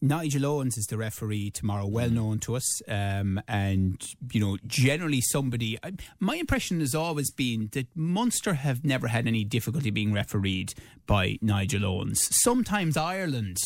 Nigel 0.00 0.46
Owens 0.46 0.78
is 0.78 0.86
the 0.86 0.96
referee 0.96 1.50
tomorrow, 1.50 1.86
well 1.86 2.10
known 2.10 2.38
to 2.40 2.56
us, 2.56 2.82
um, 2.88 3.40
and 3.48 4.02
you 4.32 4.40
know, 4.40 4.56
generally 4.66 5.20
somebody. 5.20 5.78
I, 5.82 5.92
my 6.18 6.36
impression 6.36 6.80
has 6.80 6.94
always 6.94 7.30
been 7.30 7.68
that 7.72 7.88
Munster 7.96 8.54
have 8.54 8.84
never 8.84 9.08
had 9.08 9.26
any 9.26 9.44
difficulty 9.44 9.90
being 9.90 10.12
refereed 10.12 10.74
by 11.06 11.38
Nigel 11.42 11.84
Owens. 11.84 12.28
Sometimes 12.30 12.96
Ireland 12.96 13.58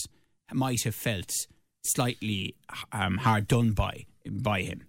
might 0.53 0.83
have 0.85 0.95
felt 0.95 1.31
slightly 1.85 2.57
um, 2.93 3.19
hard 3.19 3.49
done 3.49 3.73
by 3.73 4.07
by 4.29 4.63
him. 4.63 4.85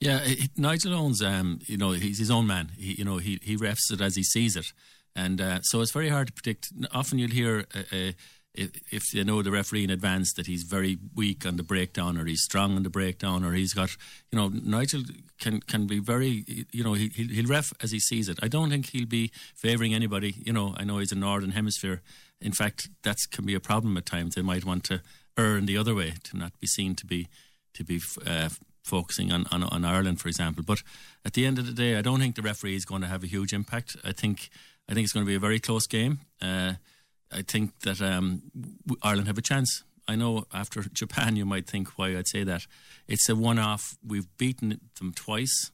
Yeah, 0.00 0.20
it, 0.22 0.50
Nigel 0.56 0.94
Owens, 0.94 1.20
um, 1.22 1.58
you 1.66 1.76
know, 1.76 1.90
he's 1.92 2.18
his 2.18 2.30
own 2.30 2.46
man. 2.46 2.70
He, 2.78 2.94
you 2.94 3.04
know, 3.04 3.18
he 3.18 3.38
he 3.42 3.56
refs 3.56 3.92
it 3.92 4.00
as 4.00 4.16
he 4.16 4.22
sees 4.22 4.56
it, 4.56 4.72
and 5.14 5.40
uh, 5.40 5.60
so 5.62 5.82
it's 5.82 5.92
very 5.92 6.08
hard 6.08 6.28
to 6.28 6.32
predict. 6.32 6.72
Often 6.92 7.18
you'll 7.18 7.30
hear. 7.30 7.66
Uh, 7.74 7.96
uh, 7.96 8.12
if, 8.54 9.14
you 9.14 9.24
know 9.24 9.42
the 9.42 9.50
referee 9.50 9.84
in 9.84 9.90
advance 9.90 10.32
that 10.34 10.46
he's 10.46 10.64
very 10.64 10.98
weak 11.14 11.46
on 11.46 11.56
the 11.56 11.62
breakdown 11.62 12.16
or 12.18 12.24
he's 12.24 12.42
strong 12.42 12.76
on 12.76 12.82
the 12.82 12.90
breakdown 12.90 13.44
or 13.44 13.52
he's 13.52 13.74
got 13.74 13.96
you 14.30 14.38
know 14.38 14.48
Nigel 14.48 15.02
can 15.38 15.60
can 15.60 15.86
be 15.86 16.00
very 16.00 16.44
you 16.72 16.82
know 16.82 16.94
he, 16.94 17.08
he'll, 17.14 17.28
he'll 17.28 17.46
ref 17.46 17.72
as 17.82 17.92
he 17.92 18.00
sees 18.00 18.28
it. 18.28 18.38
I 18.42 18.48
don't 18.48 18.70
think 18.70 18.90
he'll 18.90 19.06
be 19.06 19.30
favouring 19.54 19.94
anybody. 19.94 20.34
You 20.44 20.52
know 20.52 20.74
I 20.76 20.84
know 20.84 20.98
he's 20.98 21.12
a 21.12 21.16
northern 21.16 21.52
hemisphere. 21.52 22.02
In 22.40 22.52
fact 22.52 22.88
that 23.02 23.18
can 23.30 23.46
be 23.46 23.54
a 23.54 23.60
problem 23.60 23.96
at 23.96 24.06
times. 24.06 24.34
They 24.34 24.42
might 24.42 24.64
want 24.64 24.84
to 24.84 25.02
err 25.38 25.56
in 25.56 25.66
the 25.66 25.76
other 25.76 25.94
way 25.94 26.14
to 26.24 26.36
not 26.36 26.58
be 26.60 26.66
seen 26.66 26.94
to 26.96 27.06
be 27.06 27.28
to 27.74 27.84
be 27.84 28.00
uh, 28.26 28.48
focusing 28.82 29.30
on, 29.30 29.46
on 29.52 29.62
on 29.62 29.84
Ireland 29.84 30.20
for 30.20 30.28
example. 30.28 30.64
But 30.64 30.82
at 31.24 31.34
the 31.34 31.46
end 31.46 31.58
of 31.58 31.66
the 31.66 31.72
day 31.72 31.96
I 31.96 32.02
don't 32.02 32.18
think 32.18 32.34
the 32.34 32.42
referee 32.42 32.76
is 32.76 32.84
going 32.84 33.02
to 33.02 33.08
have 33.08 33.22
a 33.22 33.28
huge 33.28 33.52
impact. 33.52 33.96
I 34.04 34.12
think 34.12 34.50
I 34.88 34.94
think 34.94 35.04
it's 35.04 35.12
going 35.12 35.24
to 35.24 35.30
be 35.30 35.36
a 35.36 35.40
very 35.40 35.60
close 35.60 35.86
game. 35.86 36.18
Uh, 36.42 36.74
I 37.32 37.42
think 37.42 37.78
that 37.80 38.00
um, 38.00 38.42
Ireland 39.02 39.28
have 39.28 39.38
a 39.38 39.42
chance. 39.42 39.84
I 40.08 40.16
know 40.16 40.44
after 40.52 40.82
Japan, 40.92 41.36
you 41.36 41.46
might 41.46 41.66
think 41.66 41.98
why 41.98 42.16
I'd 42.16 42.28
say 42.28 42.44
that. 42.44 42.66
It's 43.06 43.28
a 43.28 43.36
one 43.36 43.58
off. 43.58 43.96
We've 44.06 44.26
beaten 44.38 44.80
them 44.98 45.12
twice 45.14 45.70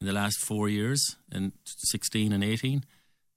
in 0.00 0.06
the 0.06 0.12
last 0.12 0.38
four 0.38 0.68
years, 0.68 1.16
in 1.32 1.52
16 1.64 2.32
and 2.32 2.44
18. 2.44 2.84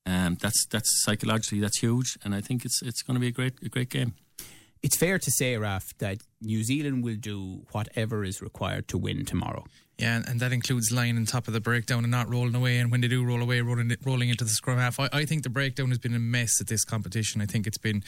Um, 0.05 0.37
that's 0.41 0.65
that's 0.65 0.89
psychologically 1.03 1.59
that's 1.59 1.79
huge, 1.79 2.17
and 2.23 2.33
I 2.33 2.41
think 2.41 2.65
it's 2.65 2.81
it's 2.81 3.03
going 3.03 3.15
to 3.15 3.19
be 3.19 3.27
a 3.27 3.31
great 3.31 3.53
a 3.63 3.69
great 3.69 3.89
game. 3.89 4.13
it's 4.81 4.97
fair 4.97 5.19
to 5.19 5.31
say, 5.31 5.55
Raf, 5.57 5.95
that 5.99 6.17
New 6.41 6.63
Zealand 6.63 7.03
will 7.03 7.17
do 7.17 7.65
whatever 7.71 8.23
is 8.23 8.41
required 8.41 8.87
to 8.87 8.97
win 8.97 9.25
tomorrow. 9.25 9.63
Yeah, 10.01 10.23
and, 10.27 10.39
that 10.39 10.51
includes 10.51 10.91
lying 10.91 11.15
on 11.15 11.25
top 11.25 11.47
of 11.47 11.53
the 11.53 11.59
breakdown 11.59 12.03
and 12.03 12.09
not 12.09 12.27
rolling 12.27 12.55
away. 12.55 12.79
And 12.79 12.89
when 12.89 13.01
they 13.01 13.07
do 13.07 13.23
roll 13.23 13.39
away, 13.39 13.61
rolling 13.61 13.95
rolling 14.03 14.29
into 14.29 14.43
the 14.43 14.49
scrum 14.49 14.79
half. 14.79 14.99
I, 14.99 15.07
I 15.13 15.25
think 15.25 15.43
the 15.43 15.49
breakdown 15.49 15.89
has 15.89 15.99
been 15.99 16.15
a 16.15 16.19
mess 16.19 16.59
at 16.59 16.65
this 16.65 16.83
competition. 16.83 17.39
I 17.39 17.45
think 17.45 17.67
it's 17.67 17.77
been 17.77 18.03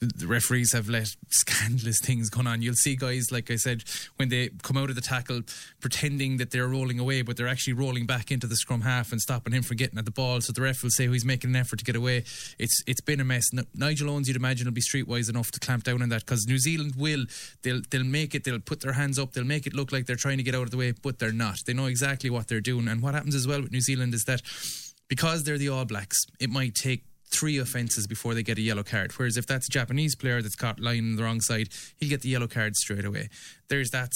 the 0.00 0.26
referees 0.26 0.72
have 0.72 0.88
let 0.88 1.08
scandalous 1.30 2.00
things 2.00 2.28
go 2.28 2.42
on. 2.46 2.62
You'll 2.62 2.74
see 2.74 2.96
guys, 2.96 3.32
like 3.32 3.50
I 3.50 3.56
said, 3.56 3.82
when 4.16 4.28
they 4.28 4.50
come 4.62 4.76
out 4.76 4.90
of 4.90 4.94
the 4.94 5.00
tackle, 5.00 5.40
pretending 5.80 6.36
that 6.36 6.50
they're 6.50 6.68
rolling 6.68 6.98
away, 6.98 7.22
but 7.22 7.36
they're 7.36 7.48
actually 7.48 7.72
rolling 7.72 8.06
back 8.06 8.30
into 8.30 8.46
the 8.46 8.56
scrum 8.56 8.82
half 8.82 9.12
and 9.12 9.20
stopping 9.20 9.52
him 9.52 9.62
from 9.62 9.76
getting 9.76 9.98
at 9.98 10.04
the 10.04 10.10
ball. 10.10 10.40
So 10.40 10.52
the 10.52 10.60
ref 10.60 10.82
will 10.82 10.90
say, 10.90 11.08
oh, 11.08 11.12
he's 11.12 11.24
making 11.24 11.50
an 11.50 11.56
effort 11.56 11.78
to 11.78 11.84
get 11.84 11.96
away. 11.96 12.24
It's 12.58 12.82
it's 12.86 13.00
been 13.00 13.20
a 13.20 13.24
mess. 13.24 13.50
Nigel 13.74 14.10
Owens, 14.10 14.28
you'd 14.28 14.36
imagine, 14.36 14.66
will 14.66 14.72
be 14.72 14.82
streetwise 14.82 15.30
enough 15.30 15.50
to 15.52 15.60
clamp 15.60 15.84
down 15.84 16.02
on 16.02 16.10
that 16.10 16.26
because 16.26 16.46
New 16.46 16.58
Zealand 16.58 16.94
will. 16.96 17.24
They'll 17.62 17.80
they'll 17.90 18.04
make 18.04 18.34
it. 18.34 18.44
They'll 18.44 18.60
put 18.60 18.80
their 18.80 18.92
hands 18.92 19.18
up. 19.18 19.32
They'll 19.32 19.44
make 19.44 19.66
it 19.66 19.74
look 19.74 19.92
like 19.92 20.06
they're 20.06 20.16
trying 20.16 20.36
to 20.38 20.42
get 20.42 20.54
out 20.54 20.62
of 20.62 20.70
the 20.70 20.76
way, 20.76 20.92
but 20.92 21.18
they're 21.18 21.32
not. 21.32 21.58
They 21.66 21.72
know 21.72 21.86
exactly 21.86 22.30
what 22.30 22.48
they're 22.48 22.60
doing. 22.60 22.88
And 22.88 23.02
what 23.02 23.14
happens 23.14 23.34
as 23.34 23.46
well 23.46 23.62
with 23.62 23.72
New 23.72 23.80
Zealand 23.80 24.14
is 24.14 24.24
that 24.24 24.42
because 25.08 25.44
they're 25.44 25.58
the 25.58 25.68
All 25.68 25.84
Blacks, 25.84 26.26
it 26.40 26.50
might 26.50 26.74
take 26.74 27.04
three 27.38 27.58
offences 27.58 28.06
before 28.06 28.34
they 28.34 28.42
get 28.42 28.58
a 28.58 28.62
yellow 28.62 28.82
card. 28.82 29.12
Whereas 29.12 29.36
if 29.36 29.46
that's 29.46 29.68
a 29.68 29.70
Japanese 29.70 30.14
player 30.14 30.42
that's 30.42 30.56
caught 30.56 30.80
lying 30.80 31.00
on 31.00 31.16
the 31.16 31.22
wrong 31.22 31.40
side, 31.40 31.68
he'll 31.96 32.08
get 32.08 32.22
the 32.22 32.28
yellow 32.28 32.48
card 32.48 32.76
straight 32.76 33.04
away. 33.04 33.28
There's 33.68 33.90
that 33.90 34.12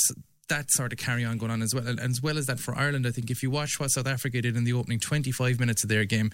that 0.50 0.70
sort 0.70 0.92
of 0.92 0.98
carry 0.98 1.24
on 1.24 1.38
going 1.38 1.50
on 1.50 1.62
as 1.62 1.74
well. 1.74 1.86
And 1.86 1.98
as 1.98 2.20
well 2.20 2.36
as 2.36 2.46
that 2.46 2.60
for 2.60 2.76
Ireland, 2.76 3.06
I 3.06 3.10
think 3.12 3.30
if 3.30 3.42
you 3.42 3.50
watch 3.50 3.80
what 3.80 3.88
South 3.88 4.06
Africa 4.06 4.42
did 4.42 4.56
in 4.56 4.64
the 4.64 4.74
opening 4.74 4.98
25 4.98 5.58
minutes 5.58 5.82
of 5.82 5.88
their 5.88 6.04
game, 6.04 6.30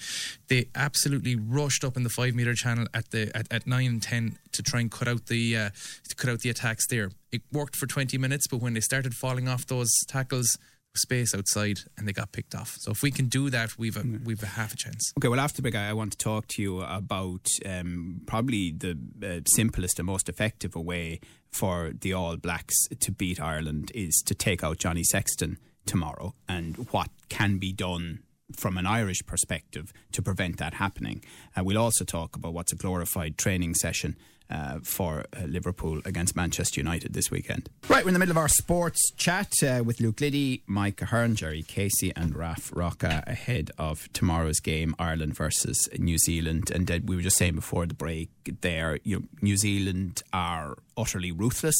they 0.49 0.69
absolutely 0.75 1.37
rushed 1.37 1.85
up 1.85 1.97
in 1.97 2.03
the 2.03 2.09
five 2.09 2.35
meter 2.35 2.55
channel 2.55 2.87
at 2.93 3.11
the 3.11 3.31
at, 3.37 3.47
at 3.53 3.67
nine 3.67 3.87
and 3.87 4.03
ten 4.03 4.39
to 4.53 4.63
try 4.63 4.81
and 4.81 4.91
cut 4.91 5.07
out 5.07 5.27
the 5.27 5.57
uh, 5.57 5.71
to 6.09 6.17
cut 6.17 6.31
out 6.31 6.41
the 6.41 6.51
attacks 6.51 6.89
there. 6.89 7.11
It 7.31 7.43
worked 7.53 7.77
for 7.77 7.87
20 7.87 8.19
minutes, 8.19 8.47
but 8.49 8.59
when 8.59 8.75
they 8.75 8.81
started 8.81 9.15
falling 9.15 9.49
off 9.49 9.67
those 9.67 9.93
tackles, 10.09 10.57
space 10.99 11.35
outside 11.35 11.81
and 11.97 12.07
they 12.07 12.13
got 12.13 12.33
picked 12.33 12.55
off. 12.55 12.77
So 12.79 12.91
if 12.91 13.03
we 13.03 13.11
can 13.11 13.27
do 13.27 13.51
that, 13.51 13.79
we've 13.79 13.97
a, 13.97 14.05
we've 14.25 14.43
a 14.43 14.47
half 14.47 14.73
a 14.73 14.77
chance. 14.77 15.13
Okay, 15.19 15.29
well, 15.29 15.41
after 15.41 15.57
the 15.57 15.63
break, 15.63 15.77
I 15.77 15.93
want 15.93 16.13
to 16.13 16.19
talk 16.19 16.47
to 16.49 16.63
you 16.63 16.83
about 16.83 17.47
um, 17.65 18.23
probably 18.27 18.73
the 18.73 18.99
uh, 19.23 19.41
simplest 19.47 19.99
and 19.99 20.07
most 20.07 20.29
effective 20.29 20.75
way 20.75 21.21
for 21.51 21.93
the 21.99 22.13
All 22.13 22.37
Blacks 22.37 22.77
to 23.01 23.13
beat 23.13 23.41
Ireland 23.41 23.91
is 23.95 24.23
to 24.27 24.35
take 24.35 24.63
out 24.63 24.79
Johnny 24.79 25.05
Sexton 25.05 25.59
tomorrow 25.87 26.35
and 26.49 26.77
what 26.91 27.09
can 27.29 27.59
be 27.59 27.73
done 27.73 28.21
from 28.55 28.77
an 28.77 28.87
Irish 28.87 29.25
perspective 29.27 29.93
to 30.13 30.23
prevent 30.23 30.59
that 30.59 30.75
happening. 30.75 31.25
Uh, 31.57 31.65
we'll 31.65 31.79
also 31.79 32.05
talk 32.05 32.37
about 32.37 32.53
what's 32.53 32.73
a 32.73 32.77
glorified 32.77 33.37
training 33.39 33.75
session 33.75 34.17
uh, 34.51 34.79
for 34.83 35.25
uh, 35.37 35.45
Liverpool 35.47 36.01
against 36.05 36.37
Manchester 36.37 36.81
United 36.81 37.13
this 37.13 37.31
weekend. 37.31 37.69
Right, 37.89 38.05
we're 38.05 38.11
in 38.11 38.15
the 38.15 38.19
middle 38.19 38.33
of 38.33 38.39
our 38.39 38.49
sports 38.49 39.11
chat 39.17 39.53
uh, 39.63 39.83
with 39.85 40.01
Luke 40.01 40.21
Liddy, 40.21 40.63
Mike 40.67 41.03
Ahern, 41.03 41.35
Jerry 41.35 41.63
Casey, 41.63 42.13
and 42.15 42.35
Raf 42.35 42.71
Rocca 42.75 43.25
ahead 43.27 43.71
of 43.79 44.13
tomorrow's 44.13 44.61
game, 44.61 44.95
Ireland 44.99 45.35
versus 45.35 45.89
New 45.99 46.19
Zealand. 46.19 46.71
And 46.71 46.91
uh, 46.91 47.01
we 47.05 47.17
were 47.17 47.23
just 47.23 47.37
saying 47.37 47.55
before 47.55 47.87
the 47.87 47.95
break 47.95 48.31
there, 48.61 48.99
you 49.05 49.17
know, 49.17 49.25
New 49.41 49.57
Zealand 49.57 50.23
are 50.33 50.77
utterly 50.97 51.33
ruthless 51.33 51.77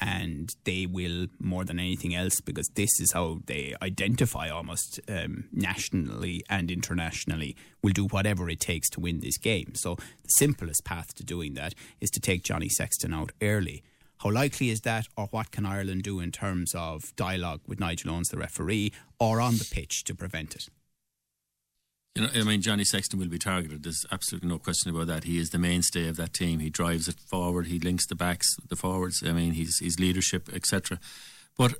and 0.00 0.50
they 0.64 0.86
will 0.86 1.28
more 1.38 1.64
than 1.64 1.78
anything 1.78 2.14
else 2.14 2.40
because 2.40 2.68
this 2.74 3.00
is 3.00 3.12
how 3.12 3.38
they 3.46 3.74
identify 3.80 4.48
almost 4.48 5.00
um, 5.08 5.44
nationally 5.52 6.42
and 6.50 6.70
internationally 6.70 7.56
will 7.82 7.92
do 7.92 8.06
whatever 8.06 8.48
it 8.48 8.60
takes 8.60 8.90
to 8.90 9.00
win 9.00 9.20
this 9.20 9.38
game. 9.38 9.74
So 9.74 9.94
the 9.94 10.28
simplest 10.38 10.84
path 10.84 11.14
to 11.14 11.24
doing 11.24 11.54
that 11.54 11.74
is 12.00 12.10
to 12.10 12.20
take 12.20 12.42
Johnny 12.42 12.68
Sexton 12.68 13.14
out 13.14 13.32
early. 13.40 13.82
How 14.18 14.30
likely 14.30 14.70
is 14.70 14.80
that 14.80 15.06
or 15.16 15.26
what 15.30 15.50
can 15.50 15.66
Ireland 15.66 16.02
do 16.02 16.20
in 16.20 16.32
terms 16.32 16.72
of 16.74 17.14
dialogue 17.16 17.60
with 17.66 17.80
Nigel 17.80 18.10
Owens 18.10 18.28
the 18.28 18.38
referee 18.38 18.92
or 19.20 19.40
on 19.40 19.58
the 19.58 19.68
pitch 19.70 20.04
to 20.04 20.14
prevent 20.14 20.54
it 20.54 20.68
you 22.14 22.22
know, 22.22 22.28
I 22.32 22.44
mean, 22.44 22.62
Johnny 22.62 22.84
Sexton 22.84 23.18
will 23.18 23.28
be 23.28 23.38
targeted. 23.38 23.82
There's 23.82 24.06
absolutely 24.12 24.48
no 24.48 24.58
question 24.58 24.90
about 24.90 25.08
that. 25.08 25.24
He 25.24 25.38
is 25.38 25.50
the 25.50 25.58
mainstay 25.58 26.08
of 26.08 26.16
that 26.16 26.32
team. 26.32 26.60
He 26.60 26.70
drives 26.70 27.08
it 27.08 27.18
forward. 27.18 27.66
He 27.66 27.80
links 27.80 28.06
the 28.06 28.14
backs, 28.14 28.54
the 28.68 28.76
forwards. 28.76 29.22
I 29.26 29.32
mean, 29.32 29.52
he's 29.52 29.80
his 29.80 29.98
leadership, 29.98 30.48
etc. 30.52 31.00
But 31.58 31.74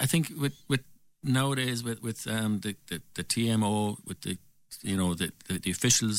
I 0.00 0.06
think 0.06 0.30
with 0.38 0.54
with 0.68 0.80
nowadays 1.22 1.84
with 1.84 2.02
with 2.02 2.26
um, 2.26 2.60
the, 2.60 2.76
the, 2.88 3.02
the 3.14 3.24
TMO, 3.24 3.98
with 4.06 4.22
the 4.22 4.38
you 4.82 4.96
know 4.96 5.12
the, 5.12 5.32
the, 5.46 5.58
the 5.58 5.70
officials, 5.70 6.18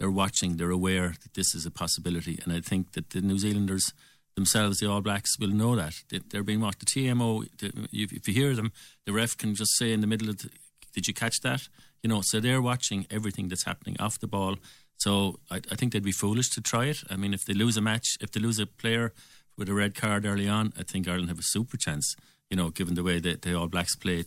they're 0.00 0.10
watching. 0.10 0.56
They're 0.56 0.70
aware 0.70 1.14
that 1.22 1.34
this 1.34 1.54
is 1.54 1.64
a 1.64 1.70
possibility, 1.70 2.40
and 2.42 2.52
I 2.52 2.60
think 2.60 2.92
that 2.92 3.10
the 3.10 3.20
New 3.20 3.38
Zealanders 3.38 3.92
themselves, 4.34 4.78
the 4.78 4.90
All 4.90 5.00
Blacks, 5.00 5.38
will 5.38 5.48
know 5.48 5.76
that 5.76 5.92
they're 6.30 6.42
being 6.42 6.60
watched. 6.60 6.80
The 6.80 6.86
TMO, 6.86 7.46
if 7.92 8.28
you 8.28 8.34
hear 8.34 8.54
them, 8.54 8.72
the 9.04 9.12
ref 9.12 9.36
can 9.36 9.54
just 9.54 9.76
say 9.76 9.92
in 9.92 10.00
the 10.00 10.08
middle 10.08 10.28
of, 10.28 10.38
the, 10.38 10.50
"Did 10.92 11.06
you 11.06 11.14
catch 11.14 11.40
that?" 11.42 11.68
You 12.02 12.08
know, 12.08 12.20
so 12.22 12.40
they're 12.40 12.62
watching 12.62 13.06
everything 13.10 13.48
that's 13.48 13.64
happening 13.64 13.96
off 13.98 14.18
the 14.20 14.26
ball. 14.26 14.56
So 14.98 15.40
I, 15.50 15.56
I 15.56 15.74
think 15.74 15.92
they'd 15.92 16.02
be 16.02 16.12
foolish 16.12 16.50
to 16.50 16.60
try 16.60 16.86
it. 16.86 17.02
I 17.10 17.16
mean, 17.16 17.34
if 17.34 17.44
they 17.44 17.54
lose 17.54 17.76
a 17.76 17.80
match, 17.80 18.16
if 18.20 18.30
they 18.32 18.40
lose 18.40 18.58
a 18.58 18.66
player 18.66 19.12
with 19.58 19.68
a 19.68 19.74
red 19.74 19.94
card 19.94 20.24
early 20.24 20.48
on, 20.48 20.72
I 20.78 20.82
think 20.82 21.08
Ireland 21.08 21.28
have 21.28 21.38
a 21.38 21.42
super 21.42 21.76
chance. 21.76 22.16
You 22.50 22.56
know, 22.56 22.70
given 22.70 22.94
the 22.94 23.02
way 23.02 23.18
that 23.20 23.42
the 23.42 23.54
All 23.54 23.68
Blacks 23.68 23.96
played, 23.96 24.26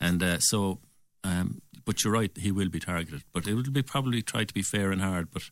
and 0.00 0.22
uh, 0.22 0.38
so. 0.38 0.80
Um, 1.22 1.60
but 1.84 2.02
you're 2.02 2.12
right, 2.12 2.30
he 2.36 2.52
will 2.52 2.68
be 2.68 2.78
targeted. 2.78 3.24
But 3.32 3.46
it 3.46 3.54
will 3.54 3.64
be 3.64 3.82
probably 3.82 4.22
try 4.22 4.44
to 4.44 4.54
be 4.54 4.62
fair 4.62 4.90
and 4.90 5.02
hard. 5.02 5.30
But 5.30 5.42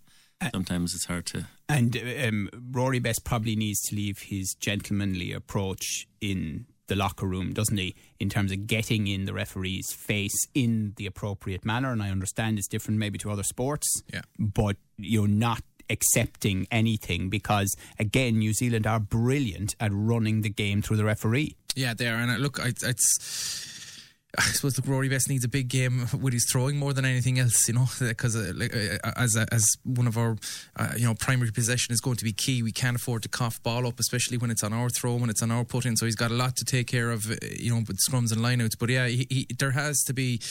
sometimes 0.53 0.95
it's 0.95 1.07
hard 1.07 1.27
to. 1.27 1.47
And 1.69 1.97
um, 2.25 2.49
Rory 2.71 2.99
Best 2.99 3.25
probably 3.25 3.57
needs 3.57 3.81
to 3.83 3.97
leave 3.97 4.21
his 4.21 4.55
gentlemanly 4.55 5.33
approach 5.33 6.07
in 6.21 6.67
the 6.89 6.97
locker 6.97 7.27
room, 7.27 7.53
doesn't 7.53 7.77
he, 7.77 7.95
in 8.19 8.29
terms 8.29 8.51
of 8.53 8.67
getting 8.67 9.07
in 9.07 9.25
the 9.25 9.33
referee's 9.33 9.93
face 9.93 10.47
in 10.55 10.95
the 10.97 11.07
appropriate 11.07 11.65
manner? 11.65 11.93
And 11.93 12.03
I 12.03 12.11
understand 12.11 12.59
it's 12.59 12.69
different 12.69 12.99
maybe 12.99 13.19
to 13.19 13.31
other 13.31 13.43
sports, 13.43 14.03
yeah. 14.13 14.23
but 14.39 14.77
you're 14.97 15.29
not 15.29 15.63
accepting 15.91 16.67
anything 16.71 17.31
because, 17.31 17.75
again, 17.99 18.39
New 18.39 18.53
Zealand 18.53 18.87
are 18.87 19.01
brilliant 19.01 19.75
at 19.81 19.91
running 19.93 20.43
the 20.43 20.51
game 20.51 20.83
through 20.83 20.97
the 20.97 21.05
referee. 21.05 21.57
Yeah, 21.75 21.95
they 21.95 22.09
are. 22.09 22.17
And 22.17 22.43
look, 22.43 22.59
it's 22.63 23.78
I 24.37 24.43
suppose 24.43 24.75
the 24.75 24.83
Rory 24.83 25.09
Best 25.09 25.31
needs 25.31 25.45
a 25.45 25.49
big 25.49 25.69
game 25.69 26.07
with 26.21 26.35
his 26.35 26.47
throwing 26.53 26.77
more 26.77 26.93
than 26.93 27.07
anything 27.07 27.39
else, 27.39 27.67
you 27.67 27.73
know, 27.73 27.87
because 27.99 28.37
uh, 28.37 28.53
like, 28.55 28.77
uh, 28.77 29.13
as 29.17 29.37
uh, 29.37 29.47
as 29.51 29.65
one 29.85 30.07
of 30.07 30.19
our 30.19 30.37
uh, 30.77 30.93
you 30.99 31.07
know 31.07 31.15
primary 31.15 31.51
possession 31.51 31.95
is 31.95 32.01
going 32.01 32.17
to 32.17 32.25
be 32.25 32.33
key. 32.33 32.63
We 32.63 32.71
can't 32.71 32.95
afford 32.95 33.23
to 33.23 33.31
cough 33.31 33.63
ball 33.63 33.87
up, 33.87 33.99
especially 33.99 34.37
when 34.37 34.51
it's 34.51 34.63
on 34.63 34.75
our 34.75 34.91
throw, 34.91 35.15
when 35.17 35.31
it's 35.31 35.43
on 35.43 35.51
our 35.51 35.65
put 35.65 35.87
in. 35.87 35.97
So 35.97 36.05
he's 36.05 36.15
got 36.15 36.31
a 36.31 36.35
lot 36.35 36.57
to 36.57 36.65
take 36.67 36.87
care 36.89 37.11
of, 37.11 37.31
uh, 37.31 37.37
you 37.59 37.75
know, 37.75 37.83
with 37.89 37.99
scrums 38.07 38.31
and 38.31 38.43
lineouts. 38.43 38.79
But 38.79 38.91
yeah, 38.91 39.07
he, 39.07 39.27
he, 39.31 39.47
there 39.59 39.71
has 39.71 40.03
to 40.05 40.13
be 40.13 40.43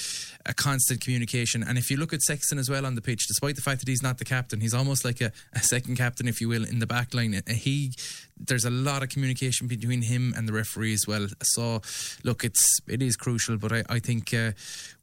a 0.48 0.56
constant 0.56 1.02
communication. 1.02 1.62
And 1.62 1.78
if 1.78 1.92
you 1.92 1.98
look 1.98 2.14
at 2.14 2.24
Sexton 2.24 2.58
as 2.58 2.72
well 2.72 2.84
on 2.84 2.96
the 2.96 3.02
pitch, 3.02 3.28
despite 3.28 3.58
the 3.58 3.62
fact 3.62 3.82
that 3.82 3.88
he's 3.88 4.02
not 4.02 4.18
the 4.18 4.26
captain, 4.26 4.60
he's 4.60 4.74
almost 4.74 5.06
like 5.06 5.22
a, 5.22 5.32
a 5.54 5.60
second 5.60 5.98
captain, 5.98 6.28
if 6.28 6.42
you 6.42 6.50
will, 6.50 6.66
in 6.66 6.80
the 6.80 6.88
back 6.88 7.14
line. 7.14 7.40
He 7.48 7.92
there's 8.40 8.66
a 8.66 8.70
lot 8.70 9.04
of 9.04 9.10
communication 9.10 9.68
between 9.68 10.02
him 10.04 10.34
and 10.38 10.48
the 10.48 10.54
referee 10.54 10.94
as 10.94 11.06
well. 11.08 11.28
So 11.42 11.82
look, 12.24 12.44
it's 12.44 12.80
it 12.88 13.02
is 13.02 13.16
crucial, 13.16 13.58
but 13.58 13.67
I, 13.74 13.84
I 13.90 14.00
think 14.00 14.34
uh, 14.34 14.52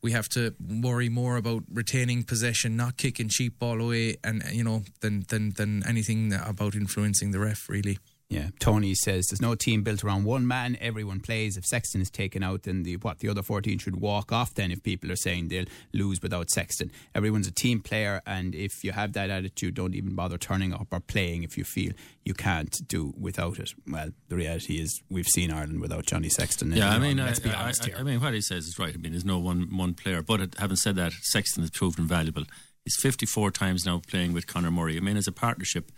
we 0.03 0.13
have 0.13 0.29
to 0.31 0.55
worry 0.61 1.09
more 1.09 1.37
about 1.37 1.65
retaining 1.73 2.25
possession, 2.25 2.77
not 2.77 2.97
kicking 2.97 3.29
cheap 3.29 3.59
ball 3.59 3.81
away, 3.81 4.17
and 4.23 4.43
you 4.51 4.65
know 4.65 4.85
than 5.01 5.25
than 5.29 5.51
than 5.51 5.87
anything 5.87 6.33
about 6.33 6.75
influencing 6.75 7.31
the 7.31 7.39
ref 7.39 7.69
really. 7.69 7.99
Yeah, 8.35 8.49
Tony 8.59 8.95
says 8.95 9.29
there's 9.29 9.41
no 9.41 9.55
team 9.55 9.83
built 9.83 10.03
around 10.03 10.25
one 10.25 10.47
man. 10.47 10.77
Everyone 10.81 11.21
plays. 11.21 11.57
If 11.57 11.65
Sexton 11.65 12.01
is 12.01 12.11
taken 12.11 12.43
out, 12.43 12.65
then 12.65 12.83
the 12.83 12.97
what 12.97 13.21
the 13.21 13.29
other 13.29 13.43
14 13.43 13.79
should 13.79 13.97
walk 13.97 14.33
off. 14.33 14.55
Then, 14.55 14.71
if 14.71 14.83
people 14.83 15.13
are 15.13 15.17
saying 15.17 15.49
they'll 15.49 15.67
lose 15.93 16.21
without 16.23 16.51
Sexton, 16.51 16.91
everyone's 17.15 17.47
a 17.47 17.53
team 17.53 17.81
player, 17.81 18.21
and 18.27 18.55
if 18.55 18.83
you 18.83 18.93
have 18.93 19.13
that 19.13 19.31
attitude, 19.31 19.75
don't 19.75 19.95
even 19.95 20.15
bother 20.15 20.39
turning 20.39 20.73
up 20.73 20.89
or 20.91 21.01
playing 21.01 21.43
if 21.45 21.57
you 21.57 21.65
feel 21.65 21.93
you 22.25 22.35
can't 22.35 22.77
do 22.89 23.15
without 23.19 23.59
it. 23.59 23.73
Well, 23.89 24.11
the 24.29 24.37
reality 24.37 24.81
is 24.81 25.01
we've 25.09 25.29
seen 25.29 25.51
Ireland 25.51 25.81
without 25.81 26.07
Johnny 26.07 26.29
Sexton. 26.29 26.73
Yeah, 26.73 26.91
I 26.91 26.99
mean, 26.99 27.19
let's 27.19 27.41
I, 27.41 27.43
be 27.43 27.51
I, 27.51 27.63
honest 27.63 27.85
I, 27.85 27.87
here. 27.87 27.97
I 27.99 28.03
mean, 28.03 28.21
what 28.21 28.35
he 28.35 28.41
says 28.41 28.67
is 28.67 28.79
right. 28.79 28.95
I 28.95 28.99
mean, 28.99 29.13
there's 29.13 29.25
no 29.25 29.39
one 29.39 29.77
one 29.77 29.95
player, 29.95 30.23
but 30.23 30.55
having 30.59 30.77
said 30.77 30.97
that, 30.97 31.13
Sexton 31.13 31.63
has 31.63 31.71
proven 31.71 32.03
invaluable. 32.03 32.45
He's 32.85 32.97
54 33.01 33.51
times 33.51 33.87
now 33.87 34.03
playing 34.07 34.35
with 34.35 34.47
Conor 34.47 34.71
Murray. 34.71 34.97
I 34.97 35.01
mean, 35.01 35.17
as 35.17 35.27
a 35.27 35.33
partnership, 35.33 35.91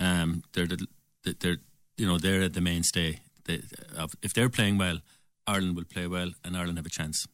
um, 0.00 0.42
they're 0.54 0.66
the, 0.66 0.86
they're 1.38 1.58
you 1.96 2.06
know 2.06 2.18
they're 2.18 2.48
the 2.48 2.60
mainstay. 2.60 3.20
They, 3.44 3.62
if 4.22 4.34
they're 4.34 4.48
playing 4.48 4.78
well, 4.78 4.98
Ireland 5.46 5.76
will 5.76 5.84
play 5.84 6.06
well, 6.06 6.30
and 6.44 6.56
Ireland 6.56 6.78
have 6.78 6.86
a 6.86 6.90
chance. 6.90 7.26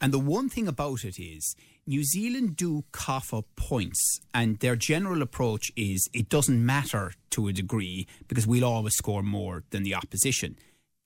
And 0.00 0.12
the 0.12 0.18
one 0.18 0.48
thing 0.48 0.68
about 0.68 1.04
it 1.04 1.18
is, 1.18 1.56
New 1.86 2.04
Zealand 2.04 2.56
do 2.56 2.84
cough 2.92 3.32
up 3.32 3.46
points, 3.56 4.20
and 4.32 4.58
their 4.58 4.76
general 4.76 5.22
approach 5.22 5.70
is 5.76 6.08
it 6.12 6.28
doesn't 6.28 6.64
matter 6.64 7.12
to 7.30 7.48
a 7.48 7.52
degree 7.52 8.06
because 8.26 8.46
we'll 8.46 8.64
always 8.64 8.94
score 8.94 9.22
more 9.22 9.64
than 9.70 9.82
the 9.82 9.94
opposition. 9.94 10.56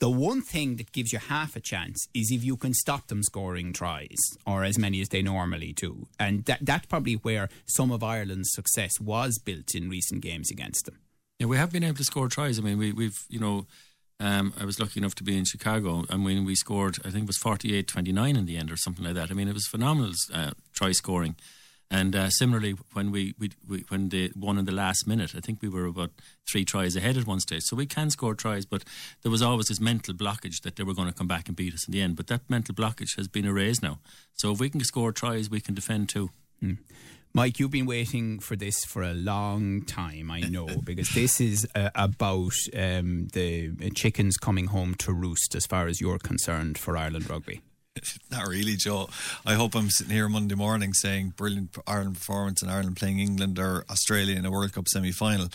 The 0.00 0.08
one 0.08 0.42
thing 0.42 0.76
that 0.76 0.92
gives 0.92 1.12
you 1.12 1.18
half 1.18 1.56
a 1.56 1.60
chance 1.60 2.06
is 2.14 2.30
if 2.30 2.44
you 2.44 2.56
can 2.56 2.72
stop 2.72 3.08
them 3.08 3.24
scoring 3.24 3.72
tries 3.72 4.16
or 4.46 4.62
as 4.62 4.78
many 4.78 5.00
as 5.00 5.08
they 5.08 5.22
normally 5.22 5.72
do. 5.72 6.06
And 6.20 6.44
that, 6.44 6.60
that's 6.62 6.86
probably 6.86 7.14
where 7.14 7.48
some 7.66 7.90
of 7.90 8.04
Ireland's 8.04 8.52
success 8.52 9.00
was 9.00 9.38
built 9.38 9.74
in 9.74 9.88
recent 9.88 10.20
games 10.20 10.52
against 10.52 10.84
them. 10.84 11.00
Yeah, 11.38 11.46
we 11.46 11.56
have 11.56 11.70
been 11.70 11.84
able 11.84 11.96
to 11.96 12.04
score 12.04 12.28
tries. 12.28 12.58
I 12.58 12.62
mean, 12.62 12.78
we, 12.78 12.92
we've, 12.92 13.24
you 13.28 13.38
know, 13.38 13.66
um, 14.18 14.52
I 14.58 14.64
was 14.64 14.80
lucky 14.80 14.98
enough 14.98 15.14
to 15.16 15.24
be 15.24 15.38
in 15.38 15.44
Chicago, 15.44 16.04
and 16.10 16.24
when 16.24 16.44
we 16.44 16.56
scored, 16.56 16.98
I 17.04 17.10
think 17.10 17.24
it 17.24 17.26
was 17.28 17.36
48 17.36 17.86
29 17.86 18.34
in 18.36 18.46
the 18.46 18.56
end 18.56 18.72
or 18.72 18.76
something 18.76 19.04
like 19.04 19.14
that. 19.14 19.30
I 19.30 19.34
mean, 19.34 19.46
it 19.46 19.54
was 19.54 19.68
phenomenal 19.68 20.12
uh, 20.34 20.50
try 20.74 20.90
scoring. 20.90 21.36
And 21.90 22.14
uh, 22.14 22.28
similarly, 22.28 22.74
when 22.92 23.12
we, 23.12 23.34
we, 23.38 23.52
we 23.66 23.84
when 23.88 24.10
they 24.10 24.30
won 24.36 24.58
in 24.58 24.66
the 24.66 24.72
last 24.72 25.06
minute, 25.06 25.34
I 25.34 25.40
think 25.40 25.62
we 25.62 25.68
were 25.68 25.86
about 25.86 26.10
three 26.50 26.64
tries 26.64 26.96
ahead 26.96 27.16
at 27.16 27.26
one 27.26 27.40
stage. 27.40 27.62
So 27.62 27.76
we 27.76 27.86
can 27.86 28.10
score 28.10 28.34
tries, 28.34 28.66
but 28.66 28.84
there 29.22 29.32
was 29.32 29.40
always 29.40 29.68
this 29.68 29.80
mental 29.80 30.12
blockage 30.14 30.62
that 30.62 30.76
they 30.76 30.82
were 30.82 30.92
going 30.92 31.08
to 31.08 31.14
come 31.14 31.28
back 31.28 31.46
and 31.46 31.56
beat 31.56 31.72
us 31.72 31.86
in 31.86 31.92
the 31.92 32.02
end. 32.02 32.16
But 32.16 32.26
that 32.26 32.42
mental 32.50 32.74
blockage 32.74 33.16
has 33.16 33.28
been 33.28 33.46
erased 33.46 33.82
now. 33.82 34.00
So 34.34 34.52
if 34.52 34.60
we 34.60 34.68
can 34.68 34.84
score 34.84 35.12
tries, 35.12 35.48
we 35.48 35.60
can 35.60 35.74
defend 35.74 36.10
too. 36.10 36.30
Mm. 36.62 36.78
Mike, 37.34 37.58
you've 37.58 37.70
been 37.70 37.86
waiting 37.86 38.38
for 38.38 38.56
this 38.56 38.84
for 38.84 39.02
a 39.02 39.14
long 39.14 39.82
time, 39.82 40.30
I 40.30 40.40
know, 40.40 40.66
because 40.84 41.10
this 41.10 41.40
is 41.40 41.66
uh, 41.74 41.90
about 41.94 42.54
um, 42.76 43.28
the 43.32 43.72
chickens 43.94 44.36
coming 44.36 44.66
home 44.66 44.94
to 44.96 45.12
roost 45.12 45.54
as 45.54 45.66
far 45.66 45.86
as 45.86 46.00
you're 46.00 46.18
concerned 46.18 46.78
for 46.78 46.96
Ireland 46.96 47.28
rugby. 47.28 47.60
Not 48.30 48.46
really, 48.46 48.76
Joe. 48.76 49.08
I 49.44 49.54
hope 49.54 49.74
I'm 49.74 49.90
sitting 49.90 50.14
here 50.14 50.28
Monday 50.28 50.54
morning 50.54 50.92
saying 50.94 51.34
brilliant 51.36 51.76
Ireland 51.86 52.14
performance 52.14 52.62
and 52.62 52.70
Ireland 52.70 52.96
playing 52.96 53.18
England 53.18 53.58
or 53.58 53.84
Australia 53.90 54.36
in 54.36 54.44
a 54.44 54.50
World 54.50 54.72
Cup 54.72 54.88
semi 54.88 55.12
final. 55.12 55.48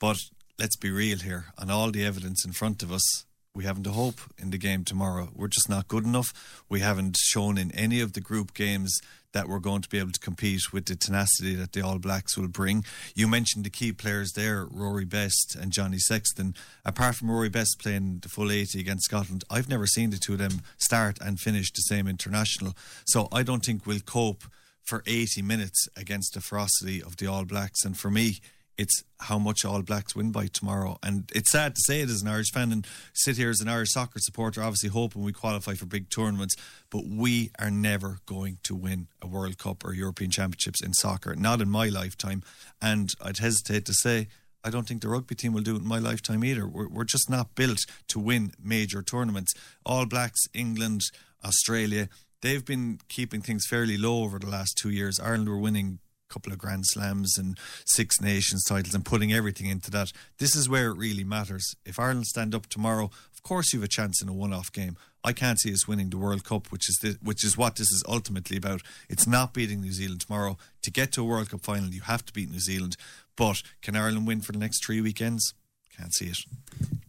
But 0.00 0.18
let's 0.58 0.76
be 0.76 0.90
real 0.90 1.18
here. 1.18 1.46
On 1.58 1.70
all 1.70 1.90
the 1.90 2.04
evidence 2.04 2.44
in 2.44 2.52
front 2.52 2.82
of 2.82 2.92
us, 2.92 3.24
we 3.54 3.64
haven't 3.64 3.86
a 3.86 3.92
hope 3.92 4.20
in 4.38 4.50
the 4.50 4.58
game 4.58 4.84
tomorrow. 4.84 5.28
We're 5.34 5.48
just 5.48 5.68
not 5.68 5.88
good 5.88 6.04
enough. 6.04 6.62
We 6.68 6.80
haven't 6.80 7.16
shown 7.16 7.56
in 7.56 7.70
any 7.72 8.00
of 8.00 8.12
the 8.12 8.20
group 8.20 8.52
games 8.54 8.98
that 9.34 9.48
we're 9.48 9.58
going 9.58 9.82
to 9.82 9.88
be 9.88 9.98
able 9.98 10.12
to 10.12 10.20
compete 10.20 10.72
with 10.72 10.86
the 10.86 10.96
tenacity 10.96 11.54
that 11.56 11.72
the 11.72 11.82
All 11.82 11.98
Blacks 11.98 12.38
will 12.38 12.48
bring. 12.48 12.84
You 13.14 13.28
mentioned 13.28 13.64
the 13.64 13.70
key 13.70 13.92
players 13.92 14.32
there, 14.32 14.64
Rory 14.64 15.04
Best 15.04 15.56
and 15.60 15.72
Johnny 15.72 15.98
Sexton. 15.98 16.54
Apart 16.84 17.16
from 17.16 17.30
Rory 17.30 17.50
Best 17.50 17.78
playing 17.78 18.20
the 18.22 18.28
full 18.28 18.50
80 18.50 18.80
against 18.80 19.04
Scotland, 19.04 19.44
I've 19.50 19.68
never 19.68 19.86
seen 19.86 20.10
the 20.10 20.16
two 20.16 20.34
of 20.34 20.38
them 20.38 20.62
start 20.78 21.18
and 21.20 21.38
finish 21.38 21.70
the 21.72 21.82
same 21.82 22.08
international. 22.08 22.74
So 23.04 23.28
I 23.30 23.42
don't 23.42 23.64
think 23.64 23.84
we'll 23.84 24.00
cope 24.00 24.44
for 24.84 25.02
80 25.06 25.42
minutes 25.42 25.88
against 25.96 26.34
the 26.34 26.40
ferocity 26.40 27.02
of 27.02 27.16
the 27.16 27.26
All 27.26 27.44
Blacks. 27.44 27.84
And 27.84 27.98
for 27.98 28.10
me, 28.10 28.40
it's 28.76 29.04
how 29.20 29.38
much 29.38 29.64
All 29.64 29.82
Blacks 29.82 30.16
win 30.16 30.32
by 30.32 30.46
tomorrow. 30.46 30.98
And 31.02 31.30
it's 31.34 31.52
sad 31.52 31.74
to 31.76 31.80
say 31.86 32.00
it 32.00 32.10
as 32.10 32.22
an 32.22 32.28
Irish 32.28 32.50
fan 32.50 32.72
and 32.72 32.86
sit 33.12 33.36
here 33.36 33.50
as 33.50 33.60
an 33.60 33.68
Irish 33.68 33.92
soccer 33.92 34.18
supporter, 34.18 34.62
obviously 34.62 34.88
hoping 34.88 35.22
we 35.22 35.32
qualify 35.32 35.74
for 35.74 35.86
big 35.86 36.10
tournaments, 36.10 36.56
but 36.90 37.04
we 37.06 37.50
are 37.58 37.70
never 37.70 38.18
going 38.26 38.58
to 38.64 38.74
win 38.74 39.08
a 39.22 39.26
World 39.26 39.58
Cup 39.58 39.84
or 39.84 39.92
European 39.92 40.30
Championships 40.30 40.82
in 40.82 40.92
soccer, 40.94 41.34
not 41.34 41.60
in 41.60 41.70
my 41.70 41.88
lifetime. 41.88 42.42
And 42.82 43.10
I'd 43.22 43.38
hesitate 43.38 43.84
to 43.86 43.94
say, 43.94 44.28
I 44.64 44.70
don't 44.70 44.88
think 44.88 45.02
the 45.02 45.08
rugby 45.08 45.34
team 45.34 45.52
will 45.52 45.62
do 45.62 45.76
it 45.76 45.82
in 45.82 45.88
my 45.88 45.98
lifetime 45.98 46.42
either. 46.44 46.66
We're, 46.66 46.88
we're 46.88 47.04
just 47.04 47.28
not 47.28 47.54
built 47.54 47.80
to 48.08 48.18
win 48.18 48.52
major 48.62 49.02
tournaments. 49.02 49.52
All 49.84 50.06
Blacks, 50.06 50.40
England, 50.54 51.02
Australia, 51.44 52.08
they've 52.40 52.64
been 52.64 52.98
keeping 53.08 53.42
things 53.42 53.66
fairly 53.68 53.98
low 53.98 54.24
over 54.24 54.38
the 54.38 54.48
last 54.48 54.78
two 54.78 54.90
years. 54.90 55.20
Ireland 55.20 55.48
were 55.48 55.58
winning 55.58 55.98
couple 56.34 56.52
of 56.52 56.58
Grand 56.58 56.84
Slams 56.86 57.38
and 57.38 57.56
Six 57.86 58.20
Nations 58.20 58.64
titles 58.64 58.94
and 58.94 59.04
putting 59.04 59.32
everything 59.32 59.66
into 59.66 59.90
that. 59.92 60.12
This 60.38 60.56
is 60.56 60.68
where 60.68 60.88
it 60.88 60.96
really 60.96 61.22
matters. 61.24 61.76
If 61.86 62.00
Ireland 62.00 62.26
stand 62.26 62.54
up 62.54 62.66
tomorrow, 62.66 63.04
of 63.32 63.42
course 63.44 63.72
you 63.72 63.78
have 63.78 63.86
a 63.86 63.88
chance 63.88 64.20
in 64.20 64.28
a 64.28 64.32
one-off 64.32 64.72
game. 64.72 64.96
I 65.22 65.32
can't 65.32 65.60
see 65.60 65.72
us 65.72 65.86
winning 65.86 66.10
the 66.10 66.18
World 66.18 66.44
Cup, 66.44 66.72
which 66.72 66.88
is 66.88 66.98
the, 67.00 67.16
which 67.22 67.44
is 67.44 67.56
what 67.56 67.76
this 67.76 67.90
is 67.92 68.02
ultimately 68.06 68.56
about. 68.56 68.82
It's 69.08 69.26
not 69.26 69.54
beating 69.54 69.80
New 69.80 69.92
Zealand 69.92 70.22
tomorrow. 70.22 70.58
To 70.82 70.90
get 70.90 71.12
to 71.12 71.22
a 71.22 71.24
World 71.24 71.50
Cup 71.50 71.62
final, 71.62 71.88
you 71.88 72.02
have 72.02 72.26
to 72.26 72.32
beat 72.32 72.50
New 72.50 72.60
Zealand. 72.60 72.96
But 73.36 73.62
can 73.80 73.96
Ireland 73.96 74.26
win 74.26 74.42
for 74.42 74.52
the 74.52 74.58
next 74.58 74.84
three 74.84 75.00
weekends? 75.00 75.54
Can't 75.96 76.12
see 76.12 76.26
it. 76.26 76.38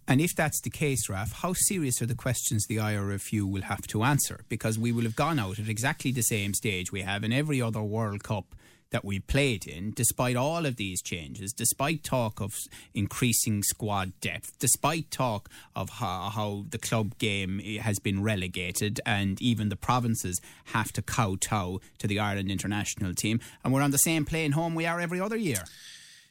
And 0.07 0.21
if 0.21 0.35
that's 0.35 0.61
the 0.61 0.69
case, 0.69 1.09
Raf, 1.09 1.31
how 1.41 1.53
serious 1.53 1.99
are 2.01 2.05
the 2.05 2.15
questions 2.15 2.67
the 2.67 2.77
IRFU 2.77 3.51
will 3.51 3.63
have 3.63 3.87
to 3.87 4.03
answer? 4.03 4.41
Because 4.49 4.77
we 4.77 4.91
will 4.91 5.03
have 5.03 5.15
gone 5.15 5.39
out 5.39 5.57
at 5.57 5.67
exactly 5.67 6.11
the 6.11 6.21
same 6.21 6.53
stage 6.53 6.91
we 6.91 7.01
have 7.01 7.23
in 7.23 7.33
every 7.33 7.59
other 7.61 7.81
World 7.81 8.23
Cup 8.23 8.55
that 8.91 9.03
we 9.03 9.19
played 9.19 9.65
in, 9.67 9.91
despite 9.91 10.35
all 10.35 10.65
of 10.65 10.77
these 10.77 11.01
changes, 11.01 11.51
despite 11.51 12.03
talk 12.03 12.39
of 12.39 12.53
increasing 12.93 13.63
squad 13.63 14.13
depth, 14.21 14.57
despite 14.59 15.11
talk 15.11 15.49
of 15.75 15.89
how, 15.89 16.29
how 16.29 16.65
the 16.69 16.77
club 16.77 17.17
game 17.17 17.61
eh, 17.63 17.79
has 17.79 17.99
been 17.99 18.23
relegated 18.23 19.01
and 19.05 19.41
even 19.41 19.69
the 19.69 19.75
provinces 19.75 20.39
have 20.65 20.91
to 20.93 21.01
kowtow 21.01 21.79
to 21.97 22.07
the 22.07 22.19
Ireland 22.19 22.51
international 22.51 23.13
team. 23.13 23.39
And 23.63 23.73
we're 23.73 23.81
on 23.81 23.91
the 23.91 23.97
same 23.97 24.25
plane 24.25 24.53
home 24.53 24.75
we 24.75 24.85
are 24.85 24.99
every 24.99 25.19
other 25.19 25.37
year. 25.37 25.63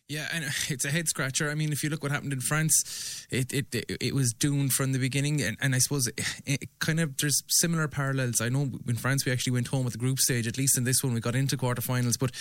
Yeah, 0.09 0.29
and 0.33 0.45
it's 0.69 0.85
a 0.85 0.91
head 0.91 1.09
scratcher. 1.09 1.51
I 1.51 1.55
mean, 1.55 1.73
if 1.73 1.83
you 1.83 1.91
look 1.91 2.03
what 2.03 2.13
happened 2.13 2.33
in 2.33 2.41
France, 2.41 3.27
it 3.31 3.53
it 3.53 3.75
it, 4.01 4.15
was 4.15 4.33
doomed 4.33 4.73
from 4.73 4.93
the 4.93 4.99
beginning, 4.99 5.41
and, 5.41 5.57
and 5.61 5.75
I 5.75 5.79
suppose 5.79 6.07
it, 6.07 6.21
it 6.47 6.69
kind 6.79 7.01
of 7.01 7.17
there's 7.17 7.43
similar 7.49 7.89
parallels. 7.89 8.41
I 8.41 8.49
know 8.49 8.71
in 8.87 8.97
France 8.97 9.25
we 9.25 9.33
actually 9.33 9.55
went 9.55 9.69
home 9.69 9.87
at 9.87 9.93
the 9.93 9.99
group 9.99 10.19
stage. 10.19 10.47
At 10.47 10.59
least 10.59 10.77
in 10.77 10.85
this 10.85 11.03
one, 11.03 11.15
we 11.15 11.21
got 11.21 11.35
into 11.35 11.57
quarterfinals. 11.57 12.19
But 12.19 12.33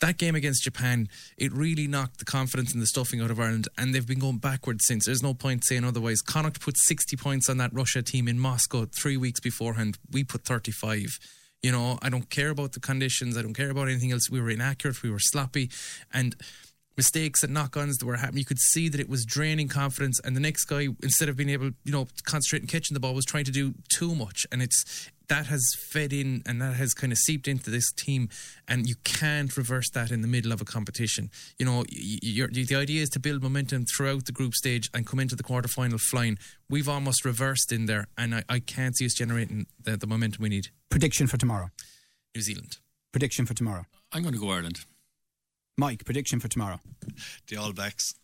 that 0.00 0.18
game 0.18 0.34
against 0.34 0.64
Japan, 0.64 1.08
it 1.36 1.52
really 1.52 1.86
knocked 1.86 2.18
the 2.18 2.24
confidence 2.24 2.72
and 2.72 2.82
the 2.82 2.86
stuffing 2.86 3.20
out 3.20 3.30
of 3.30 3.38
Ireland, 3.38 3.68
and 3.78 3.94
they've 3.94 4.06
been 4.06 4.18
going 4.18 4.38
backwards 4.38 4.84
since. 4.86 5.06
There's 5.06 5.22
no 5.22 5.34
point 5.34 5.64
saying 5.64 5.84
otherwise. 5.84 6.22
Connacht 6.22 6.60
put 6.60 6.76
60 6.76 7.16
points 7.16 7.48
on 7.48 7.58
that 7.58 7.72
Russia 7.72 8.02
team 8.02 8.26
in 8.26 8.38
Moscow 8.38 8.86
three 8.86 9.16
weeks 9.16 9.38
beforehand. 9.38 9.96
We 10.10 10.24
put 10.24 10.44
35. 10.44 11.18
You 11.62 11.70
know, 11.70 11.96
I 12.02 12.08
don't 12.08 12.28
care 12.28 12.50
about 12.50 12.72
the 12.72 12.80
conditions. 12.80 13.38
I 13.38 13.42
don't 13.42 13.54
care 13.54 13.70
about 13.70 13.86
anything 13.86 14.10
else. 14.10 14.28
We 14.28 14.40
were 14.40 14.50
inaccurate. 14.50 15.00
We 15.04 15.10
were 15.10 15.20
sloppy, 15.20 15.70
and 16.12 16.34
mistakes 16.96 17.42
and 17.42 17.52
knock-ons 17.54 17.96
that 17.98 18.06
were 18.06 18.16
happening. 18.16 18.38
You 18.38 18.44
could 18.44 18.58
see 18.58 18.88
that 18.88 19.00
it 19.00 19.08
was 19.08 19.24
draining 19.24 19.68
confidence, 19.68 20.20
and 20.24 20.36
the 20.36 20.40
next 20.40 20.64
guy, 20.64 20.88
instead 21.02 21.28
of 21.28 21.36
being 21.36 21.50
able, 21.50 21.70
you 21.84 21.92
know, 21.92 22.04
to 22.04 22.22
concentrate 22.24 22.60
and 22.60 22.68
catching 22.68 22.94
the 22.94 23.00
ball, 23.00 23.14
was 23.14 23.24
trying 23.24 23.44
to 23.44 23.52
do 23.52 23.74
too 23.88 24.14
much, 24.14 24.46
and 24.52 24.62
it's 24.62 25.10
that 25.28 25.46
has 25.46 25.62
fed 25.88 26.12
in 26.12 26.42
and 26.44 26.60
that 26.60 26.74
has 26.74 26.92
kind 26.92 27.10
of 27.10 27.16
seeped 27.16 27.48
into 27.48 27.70
this 27.70 27.90
team, 27.92 28.28
and 28.68 28.86
you 28.86 28.94
can't 29.02 29.56
reverse 29.56 29.88
that 29.90 30.10
in 30.10 30.20
the 30.20 30.28
middle 30.28 30.52
of 30.52 30.60
a 30.60 30.64
competition. 30.64 31.30
You 31.58 31.64
know, 31.64 31.84
the 31.84 32.76
idea 32.76 33.02
is 33.02 33.08
to 33.10 33.20
build 33.20 33.42
momentum 33.42 33.86
throughout 33.86 34.26
the 34.26 34.32
group 34.32 34.52
stage 34.54 34.90
and 34.92 35.06
come 35.06 35.20
into 35.20 35.34
the 35.34 35.42
quarterfinal 35.42 36.00
flying. 36.00 36.38
We've 36.68 36.88
almost 36.88 37.24
reversed 37.24 37.72
in 37.72 37.86
there, 37.86 38.08
and 38.18 38.34
I, 38.34 38.42
I 38.48 38.58
can't 38.58 38.94
see 38.94 39.06
us 39.06 39.14
generating 39.14 39.66
the, 39.82 39.96
the 39.96 40.06
momentum 40.06 40.42
we 40.42 40.50
need. 40.50 40.68
Prediction 40.90 41.26
for 41.26 41.38
tomorrow: 41.38 41.70
New 42.34 42.42
Zealand. 42.42 42.78
Prediction 43.12 43.46
for 43.46 43.54
tomorrow: 43.54 43.86
I'm 44.12 44.22
going 44.22 44.34
to 44.34 44.40
go 44.40 44.50
Ireland. 44.50 44.84
Mike, 45.78 46.04
prediction 46.04 46.38
for 46.38 46.48
tomorrow. 46.48 46.80
The 47.48 47.56
All 47.56 47.72
Blacks. 47.72 48.14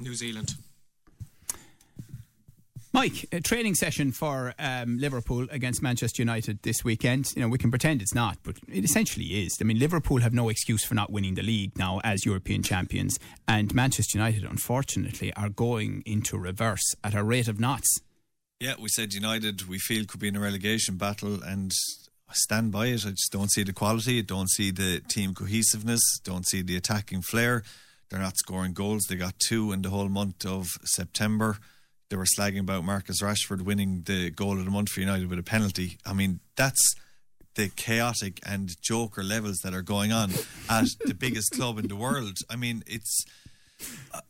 New 0.00 0.14
Zealand. 0.14 0.54
Mike, 2.92 3.26
a 3.32 3.40
training 3.40 3.74
session 3.74 4.12
for 4.12 4.54
um, 4.56 4.98
Liverpool 4.98 5.48
against 5.50 5.82
Manchester 5.82 6.22
United 6.22 6.62
this 6.62 6.84
weekend. 6.84 7.26
You 7.34 7.42
know, 7.42 7.48
we 7.48 7.58
can 7.58 7.70
pretend 7.70 8.00
it's 8.00 8.14
not, 8.14 8.38
but 8.44 8.56
it 8.72 8.84
essentially 8.84 9.44
is. 9.44 9.58
I 9.60 9.64
mean, 9.64 9.80
Liverpool 9.80 10.20
have 10.20 10.32
no 10.32 10.48
excuse 10.48 10.84
for 10.84 10.94
not 10.94 11.10
winning 11.10 11.34
the 11.34 11.42
league 11.42 11.76
now 11.76 12.00
as 12.04 12.24
European 12.24 12.62
champions, 12.62 13.18
and 13.48 13.74
Manchester 13.74 14.16
United, 14.16 14.44
unfortunately, 14.44 15.32
are 15.34 15.48
going 15.48 16.04
into 16.06 16.38
reverse 16.38 16.94
at 17.02 17.14
a 17.14 17.24
rate 17.24 17.48
of 17.48 17.58
knots. 17.58 17.98
Yeah, 18.60 18.74
we 18.78 18.88
said 18.88 19.12
United 19.12 19.68
we 19.68 19.80
feel 19.80 20.04
could 20.04 20.20
be 20.20 20.28
in 20.28 20.36
a 20.36 20.40
relegation 20.40 20.96
battle, 20.96 21.42
and 21.42 21.72
I 22.28 22.32
stand 22.34 22.72
by 22.72 22.86
it. 22.86 23.06
I 23.06 23.10
just 23.10 23.32
don't 23.32 23.50
see 23.50 23.62
the 23.62 23.72
quality. 23.72 24.18
I 24.18 24.22
don't 24.22 24.50
see 24.50 24.70
the 24.70 25.00
team 25.08 25.34
cohesiveness. 25.34 26.02
Don't 26.24 26.46
see 26.46 26.62
the 26.62 26.76
attacking 26.76 27.22
flair. 27.22 27.62
They're 28.08 28.20
not 28.20 28.36
scoring 28.36 28.72
goals. 28.72 29.04
They 29.08 29.16
got 29.16 29.34
two 29.38 29.72
in 29.72 29.82
the 29.82 29.90
whole 29.90 30.08
month 30.08 30.46
of 30.46 30.68
September. 30.84 31.58
They 32.10 32.16
were 32.16 32.26
slagging 32.26 32.60
about 32.60 32.84
Marcus 32.84 33.22
Rashford 33.22 33.62
winning 33.62 34.02
the 34.06 34.30
goal 34.30 34.58
of 34.58 34.64
the 34.64 34.70
month 34.70 34.90
for 34.90 35.00
United 35.00 35.28
with 35.28 35.38
a 35.38 35.42
penalty. 35.42 35.98
I 36.06 36.12
mean, 36.12 36.40
that's 36.56 36.94
the 37.54 37.68
chaotic 37.68 38.40
and 38.46 38.70
joker 38.82 39.22
levels 39.22 39.58
that 39.64 39.74
are 39.74 39.82
going 39.82 40.12
on 40.12 40.32
at 40.68 40.86
the 41.04 41.14
biggest 41.14 41.52
club 41.52 41.78
in 41.78 41.88
the 41.88 41.96
world. 41.96 42.38
I 42.50 42.56
mean, 42.56 42.82
it's. 42.86 43.24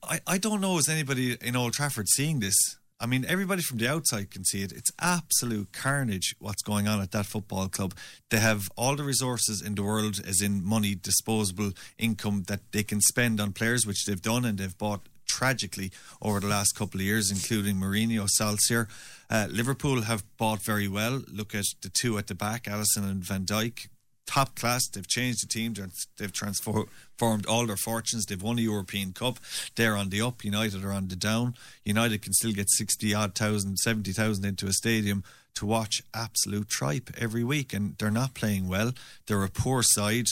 I, 0.02 0.20
I 0.26 0.38
don't 0.38 0.60
know 0.60 0.78
is 0.78 0.88
anybody 0.88 1.36
in 1.40 1.56
Old 1.56 1.74
Trafford 1.74 2.08
seeing 2.08 2.40
this. 2.40 2.56
I 3.00 3.06
mean, 3.06 3.24
everybody 3.28 3.60
from 3.60 3.78
the 3.78 3.88
outside 3.88 4.30
can 4.30 4.44
see 4.44 4.62
it. 4.62 4.72
It's 4.72 4.92
absolute 5.00 5.72
carnage 5.72 6.36
what's 6.38 6.62
going 6.62 6.86
on 6.86 7.00
at 7.00 7.10
that 7.10 7.26
football 7.26 7.68
club. 7.68 7.94
They 8.30 8.38
have 8.38 8.68
all 8.76 8.94
the 8.94 9.02
resources 9.02 9.60
in 9.60 9.74
the 9.74 9.82
world, 9.82 10.20
as 10.26 10.40
in 10.40 10.64
money, 10.64 10.94
disposable 10.94 11.72
income 11.98 12.44
that 12.44 12.60
they 12.72 12.84
can 12.84 13.00
spend 13.00 13.40
on 13.40 13.52
players, 13.52 13.86
which 13.86 14.04
they've 14.04 14.22
done 14.22 14.44
and 14.44 14.58
they've 14.58 14.78
bought 14.78 15.08
tragically 15.26 15.90
over 16.22 16.38
the 16.38 16.46
last 16.46 16.76
couple 16.76 17.00
of 17.00 17.04
years, 17.04 17.30
including 17.30 17.76
Mourinho, 17.76 18.28
Solskjaer. 18.40 18.86
Uh, 19.28 19.48
Liverpool 19.50 20.02
have 20.02 20.22
bought 20.36 20.62
very 20.62 20.86
well. 20.86 21.22
Look 21.30 21.54
at 21.54 21.64
the 21.82 21.90
two 21.90 22.16
at 22.18 22.28
the 22.28 22.34
back, 22.34 22.64
Alisson 22.64 23.10
and 23.10 23.24
Van 23.24 23.44
Dijk 23.44 23.88
top 24.26 24.54
class. 24.56 24.88
They've 24.88 25.06
changed 25.06 25.42
the 25.42 25.48
team. 25.48 25.74
They've 26.18 26.32
transformed 26.32 27.46
all 27.46 27.66
their 27.66 27.76
fortunes. 27.76 28.26
They've 28.26 28.42
won 28.42 28.58
a 28.58 28.62
European 28.62 29.12
Cup. 29.12 29.38
They're 29.76 29.96
on 29.96 30.10
the 30.10 30.20
up. 30.20 30.44
United 30.44 30.84
are 30.84 30.92
on 30.92 31.08
the 31.08 31.16
down. 31.16 31.54
United 31.84 32.22
can 32.22 32.32
still 32.32 32.52
get 32.52 32.70
60 32.70 33.14
odd 33.14 33.34
thousand, 33.34 33.78
70,000 33.78 34.44
into 34.44 34.66
a 34.66 34.72
stadium 34.72 35.24
to 35.54 35.66
watch 35.66 36.02
absolute 36.12 36.68
tripe 36.68 37.10
every 37.18 37.44
week. 37.44 37.72
And 37.72 37.96
they're 37.98 38.10
not 38.10 38.34
playing 38.34 38.68
well. 38.68 38.92
They're 39.26 39.44
a 39.44 39.48
poor 39.48 39.82
side. 39.82 40.26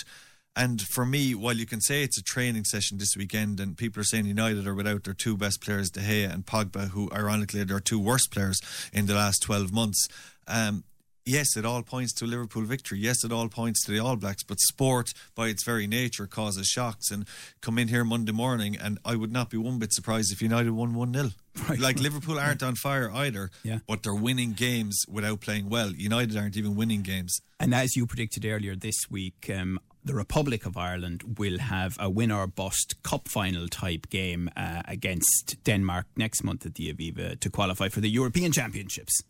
And 0.54 0.82
for 0.82 1.06
me, 1.06 1.34
while 1.34 1.56
you 1.56 1.64
can 1.64 1.80
say 1.80 2.02
it's 2.02 2.18
a 2.18 2.22
training 2.22 2.64
session 2.64 2.98
this 2.98 3.16
weekend, 3.16 3.58
and 3.58 3.76
people 3.76 4.00
are 4.00 4.04
saying 4.04 4.26
United 4.26 4.66
are 4.66 4.74
without 4.74 5.04
their 5.04 5.14
two 5.14 5.36
best 5.36 5.62
players, 5.62 5.90
De 5.90 6.00
Gea 6.00 6.30
and 6.30 6.44
Pogba, 6.44 6.88
who 6.90 7.10
ironically 7.10 7.60
are 7.60 7.64
their 7.64 7.80
two 7.80 7.98
worst 7.98 8.30
players 8.30 8.60
in 8.92 9.06
the 9.06 9.14
last 9.14 9.42
12 9.42 9.72
months. 9.72 10.08
Um, 10.46 10.84
yes, 11.24 11.56
it 11.56 11.64
all 11.64 11.82
points 11.82 12.12
to 12.14 12.24
a 12.24 12.26
Liverpool 12.26 12.62
victory. 12.62 12.98
Yes, 12.98 13.24
it 13.24 13.32
all 13.32 13.48
points 13.48 13.84
to 13.84 13.92
the 13.92 13.98
All 13.98 14.16
Blacks. 14.16 14.42
But 14.42 14.60
sport, 14.60 15.12
by 15.34 15.48
its 15.48 15.64
very 15.64 15.86
nature, 15.86 16.26
causes 16.26 16.66
shocks. 16.66 17.10
And 17.10 17.26
come 17.60 17.78
in 17.78 17.88
here 17.88 18.04
Monday 18.04 18.32
morning, 18.32 18.76
and 18.76 18.98
I 19.04 19.16
would 19.16 19.32
not 19.32 19.50
be 19.50 19.56
one 19.56 19.78
bit 19.78 19.92
surprised 19.92 20.32
if 20.32 20.42
United 20.42 20.72
won 20.72 20.94
1 20.94 21.12
0. 21.14 21.30
Right. 21.68 21.78
Like 21.78 22.00
Liverpool 22.00 22.38
aren't 22.38 22.62
on 22.62 22.76
fire 22.76 23.10
either, 23.12 23.50
Yeah. 23.62 23.80
but 23.86 24.02
they're 24.02 24.14
winning 24.14 24.52
games 24.54 25.04
without 25.06 25.40
playing 25.42 25.68
well. 25.68 25.90
United 25.92 26.34
aren't 26.34 26.56
even 26.56 26.74
winning 26.76 27.02
games. 27.02 27.40
And 27.60 27.74
as 27.74 27.94
you 27.94 28.06
predicted 28.06 28.46
earlier 28.46 28.74
this 28.74 29.10
week, 29.10 29.50
um, 29.54 29.78
the 30.02 30.14
Republic 30.14 30.64
of 30.64 30.78
Ireland 30.78 31.36
will 31.38 31.58
have 31.58 31.96
a 32.00 32.08
win 32.08 32.32
or 32.32 32.46
bust 32.46 32.94
cup 33.02 33.28
final 33.28 33.68
type 33.68 34.08
game 34.08 34.48
uh, 34.56 34.80
against 34.88 35.56
Denmark 35.62 36.06
next 36.16 36.42
month 36.42 36.64
at 36.64 36.74
the 36.76 36.90
Aviva 36.90 37.38
to 37.40 37.50
qualify 37.50 37.90
for 37.90 38.00
the 38.00 38.08
European 38.10 38.50
Championships. 38.50 39.22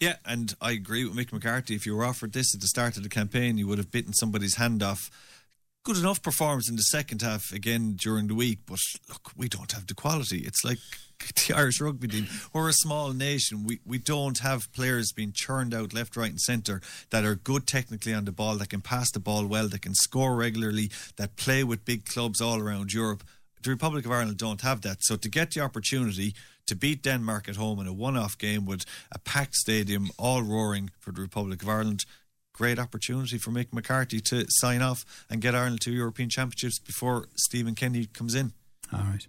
Yeah, 0.00 0.16
and 0.24 0.54
I 0.60 0.72
agree 0.72 1.04
with 1.04 1.16
Mick 1.16 1.32
McCarthy. 1.32 1.74
If 1.74 1.86
you 1.86 1.96
were 1.96 2.04
offered 2.04 2.32
this 2.32 2.54
at 2.54 2.60
the 2.60 2.66
start 2.66 2.96
of 2.96 3.02
the 3.02 3.08
campaign, 3.08 3.58
you 3.58 3.66
would 3.68 3.78
have 3.78 3.90
bitten 3.90 4.12
somebody's 4.12 4.56
hand 4.56 4.82
off. 4.82 5.10
Good 5.84 5.96
enough 5.96 6.22
performance 6.22 6.70
in 6.70 6.76
the 6.76 6.82
second 6.82 7.22
half 7.22 7.52
again 7.52 7.96
during 7.96 8.28
the 8.28 8.36
week, 8.36 8.60
but 8.66 8.78
look, 9.08 9.32
we 9.36 9.48
don't 9.48 9.72
have 9.72 9.88
the 9.88 9.94
quality. 9.94 10.38
It's 10.38 10.64
like 10.64 10.78
the 11.48 11.54
Irish 11.54 11.80
rugby 11.80 12.08
team. 12.08 12.28
We're 12.52 12.68
a 12.68 12.72
small 12.72 13.12
nation. 13.12 13.64
We 13.64 13.80
we 13.84 13.98
don't 13.98 14.38
have 14.38 14.72
players 14.72 15.12
being 15.12 15.32
churned 15.32 15.74
out 15.74 15.92
left, 15.92 16.16
right, 16.16 16.30
and 16.30 16.40
centre 16.40 16.80
that 17.10 17.24
are 17.24 17.34
good 17.34 17.66
technically 17.66 18.14
on 18.14 18.24
the 18.24 18.32
ball, 18.32 18.56
that 18.56 18.70
can 18.70 18.80
pass 18.80 19.10
the 19.10 19.20
ball 19.20 19.46
well, 19.46 19.68
that 19.68 19.82
can 19.82 19.94
score 19.94 20.36
regularly, 20.36 20.90
that 21.16 21.36
play 21.36 21.64
with 21.64 21.84
big 21.84 22.04
clubs 22.04 22.40
all 22.40 22.60
around 22.60 22.92
Europe. 22.92 23.24
The 23.62 23.70
Republic 23.70 24.04
of 24.04 24.12
Ireland 24.12 24.38
don't 24.38 24.60
have 24.62 24.82
that. 24.82 24.98
So 25.02 25.16
to 25.16 25.28
get 25.28 25.52
the 25.52 25.60
opportunity 25.60 26.34
to 26.66 26.76
beat 26.76 27.02
Denmark 27.02 27.48
at 27.48 27.56
home 27.56 27.80
in 27.80 27.86
a 27.86 27.92
one-off 27.92 28.38
game 28.38 28.64
with 28.66 28.84
a 29.10 29.18
packed 29.18 29.54
stadium, 29.54 30.10
all 30.18 30.42
roaring 30.42 30.90
for 31.00 31.12
the 31.12 31.20
Republic 31.20 31.62
of 31.62 31.68
Ireland. 31.68 32.04
Great 32.52 32.78
opportunity 32.78 33.38
for 33.38 33.50
Mick 33.50 33.72
McCarthy 33.72 34.20
to 34.20 34.44
sign 34.48 34.82
off 34.82 35.04
and 35.30 35.40
get 35.40 35.54
Ireland 35.54 35.80
to 35.82 35.90
European 35.90 36.28
Championships 36.28 36.78
before 36.78 37.28
Stephen 37.34 37.74
Kenny 37.74 38.06
comes 38.06 38.34
in. 38.34 38.52
All 38.92 39.00
right. 39.00 39.26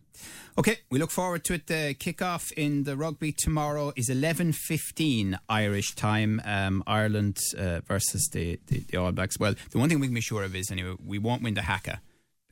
Okay, 0.57 0.79
we 0.91 0.99
look 0.99 1.09
forward 1.09 1.45
to 1.45 1.53
it. 1.53 1.67
The 1.67 1.95
kickoff 1.97 2.51
in 2.51 2.83
the 2.83 2.95
rugby 2.97 3.31
tomorrow 3.31 3.93
is 3.95 4.09
eleven 4.09 4.51
fifteen 4.51 5.39
Irish 5.47 5.95
time. 5.95 6.41
Um, 6.45 6.83
Ireland 6.85 7.39
uh, 7.57 7.79
versus 7.87 8.29
the, 8.31 8.59
the 8.67 8.83
the 8.89 8.97
All 8.97 9.11
Blacks. 9.13 9.39
Well, 9.39 9.55
the 9.71 9.79
one 9.79 9.89
thing 9.89 10.01
we 10.01 10.07
can 10.07 10.13
be 10.13 10.21
sure 10.21 10.43
of 10.43 10.53
is 10.53 10.69
anyway 10.69 10.95
we 11.03 11.17
won't 11.17 11.41
win 11.43 11.53
the 11.53 11.63
haka 11.63 12.01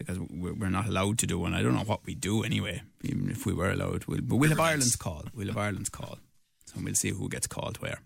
because 0.05 0.19
we're, 0.29 0.69
not 0.69 0.87
allowed 0.87 1.17
to 1.19 1.27
do 1.27 1.39
one. 1.39 1.53
I 1.53 1.61
don't 1.61 1.73
know 1.75 1.83
what 1.83 2.05
we 2.05 2.15
do 2.15 2.43
anyway. 2.43 2.81
Even 3.03 3.29
if 3.29 3.45
we 3.45 3.53
were 3.53 3.71
allowed, 3.71 4.05
we'll, 4.05 4.21
but 4.21 4.35
we'll 4.35 4.49
have 4.49 4.59
Ireland's 4.59 4.95
call. 4.95 5.23
We'll 5.33 5.47
have 5.47 5.57
Ireland's 5.57 5.89
call. 5.89 6.17
So 6.65 6.79
we'll 6.81 6.95
see 6.95 7.09
who 7.09 7.29
gets 7.29 7.47
called 7.47 7.77
where. 7.77 7.99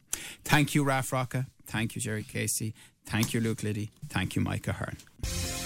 Thank 0.43 0.73
you, 0.75 0.83
Raf 0.83 1.11
Rocca. 1.11 1.47
Thank 1.67 1.95
you, 1.95 2.01
Jerry 2.01 2.23
Casey. 2.23 2.73
Thank 3.05 3.33
you, 3.33 3.41
Luke 3.41 3.63
Liddy. 3.63 3.91
Thank 4.09 4.35
you, 4.35 4.41
Mike 4.41 4.67
Ahern. 4.67 4.97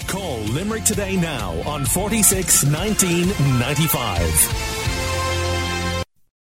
Call 0.08 0.40
Limerick 0.40 0.84
today 0.84 1.16
now 1.16 1.52
on 1.70 1.86
46 1.86 2.66
19 2.66 3.28
95. 3.60 4.79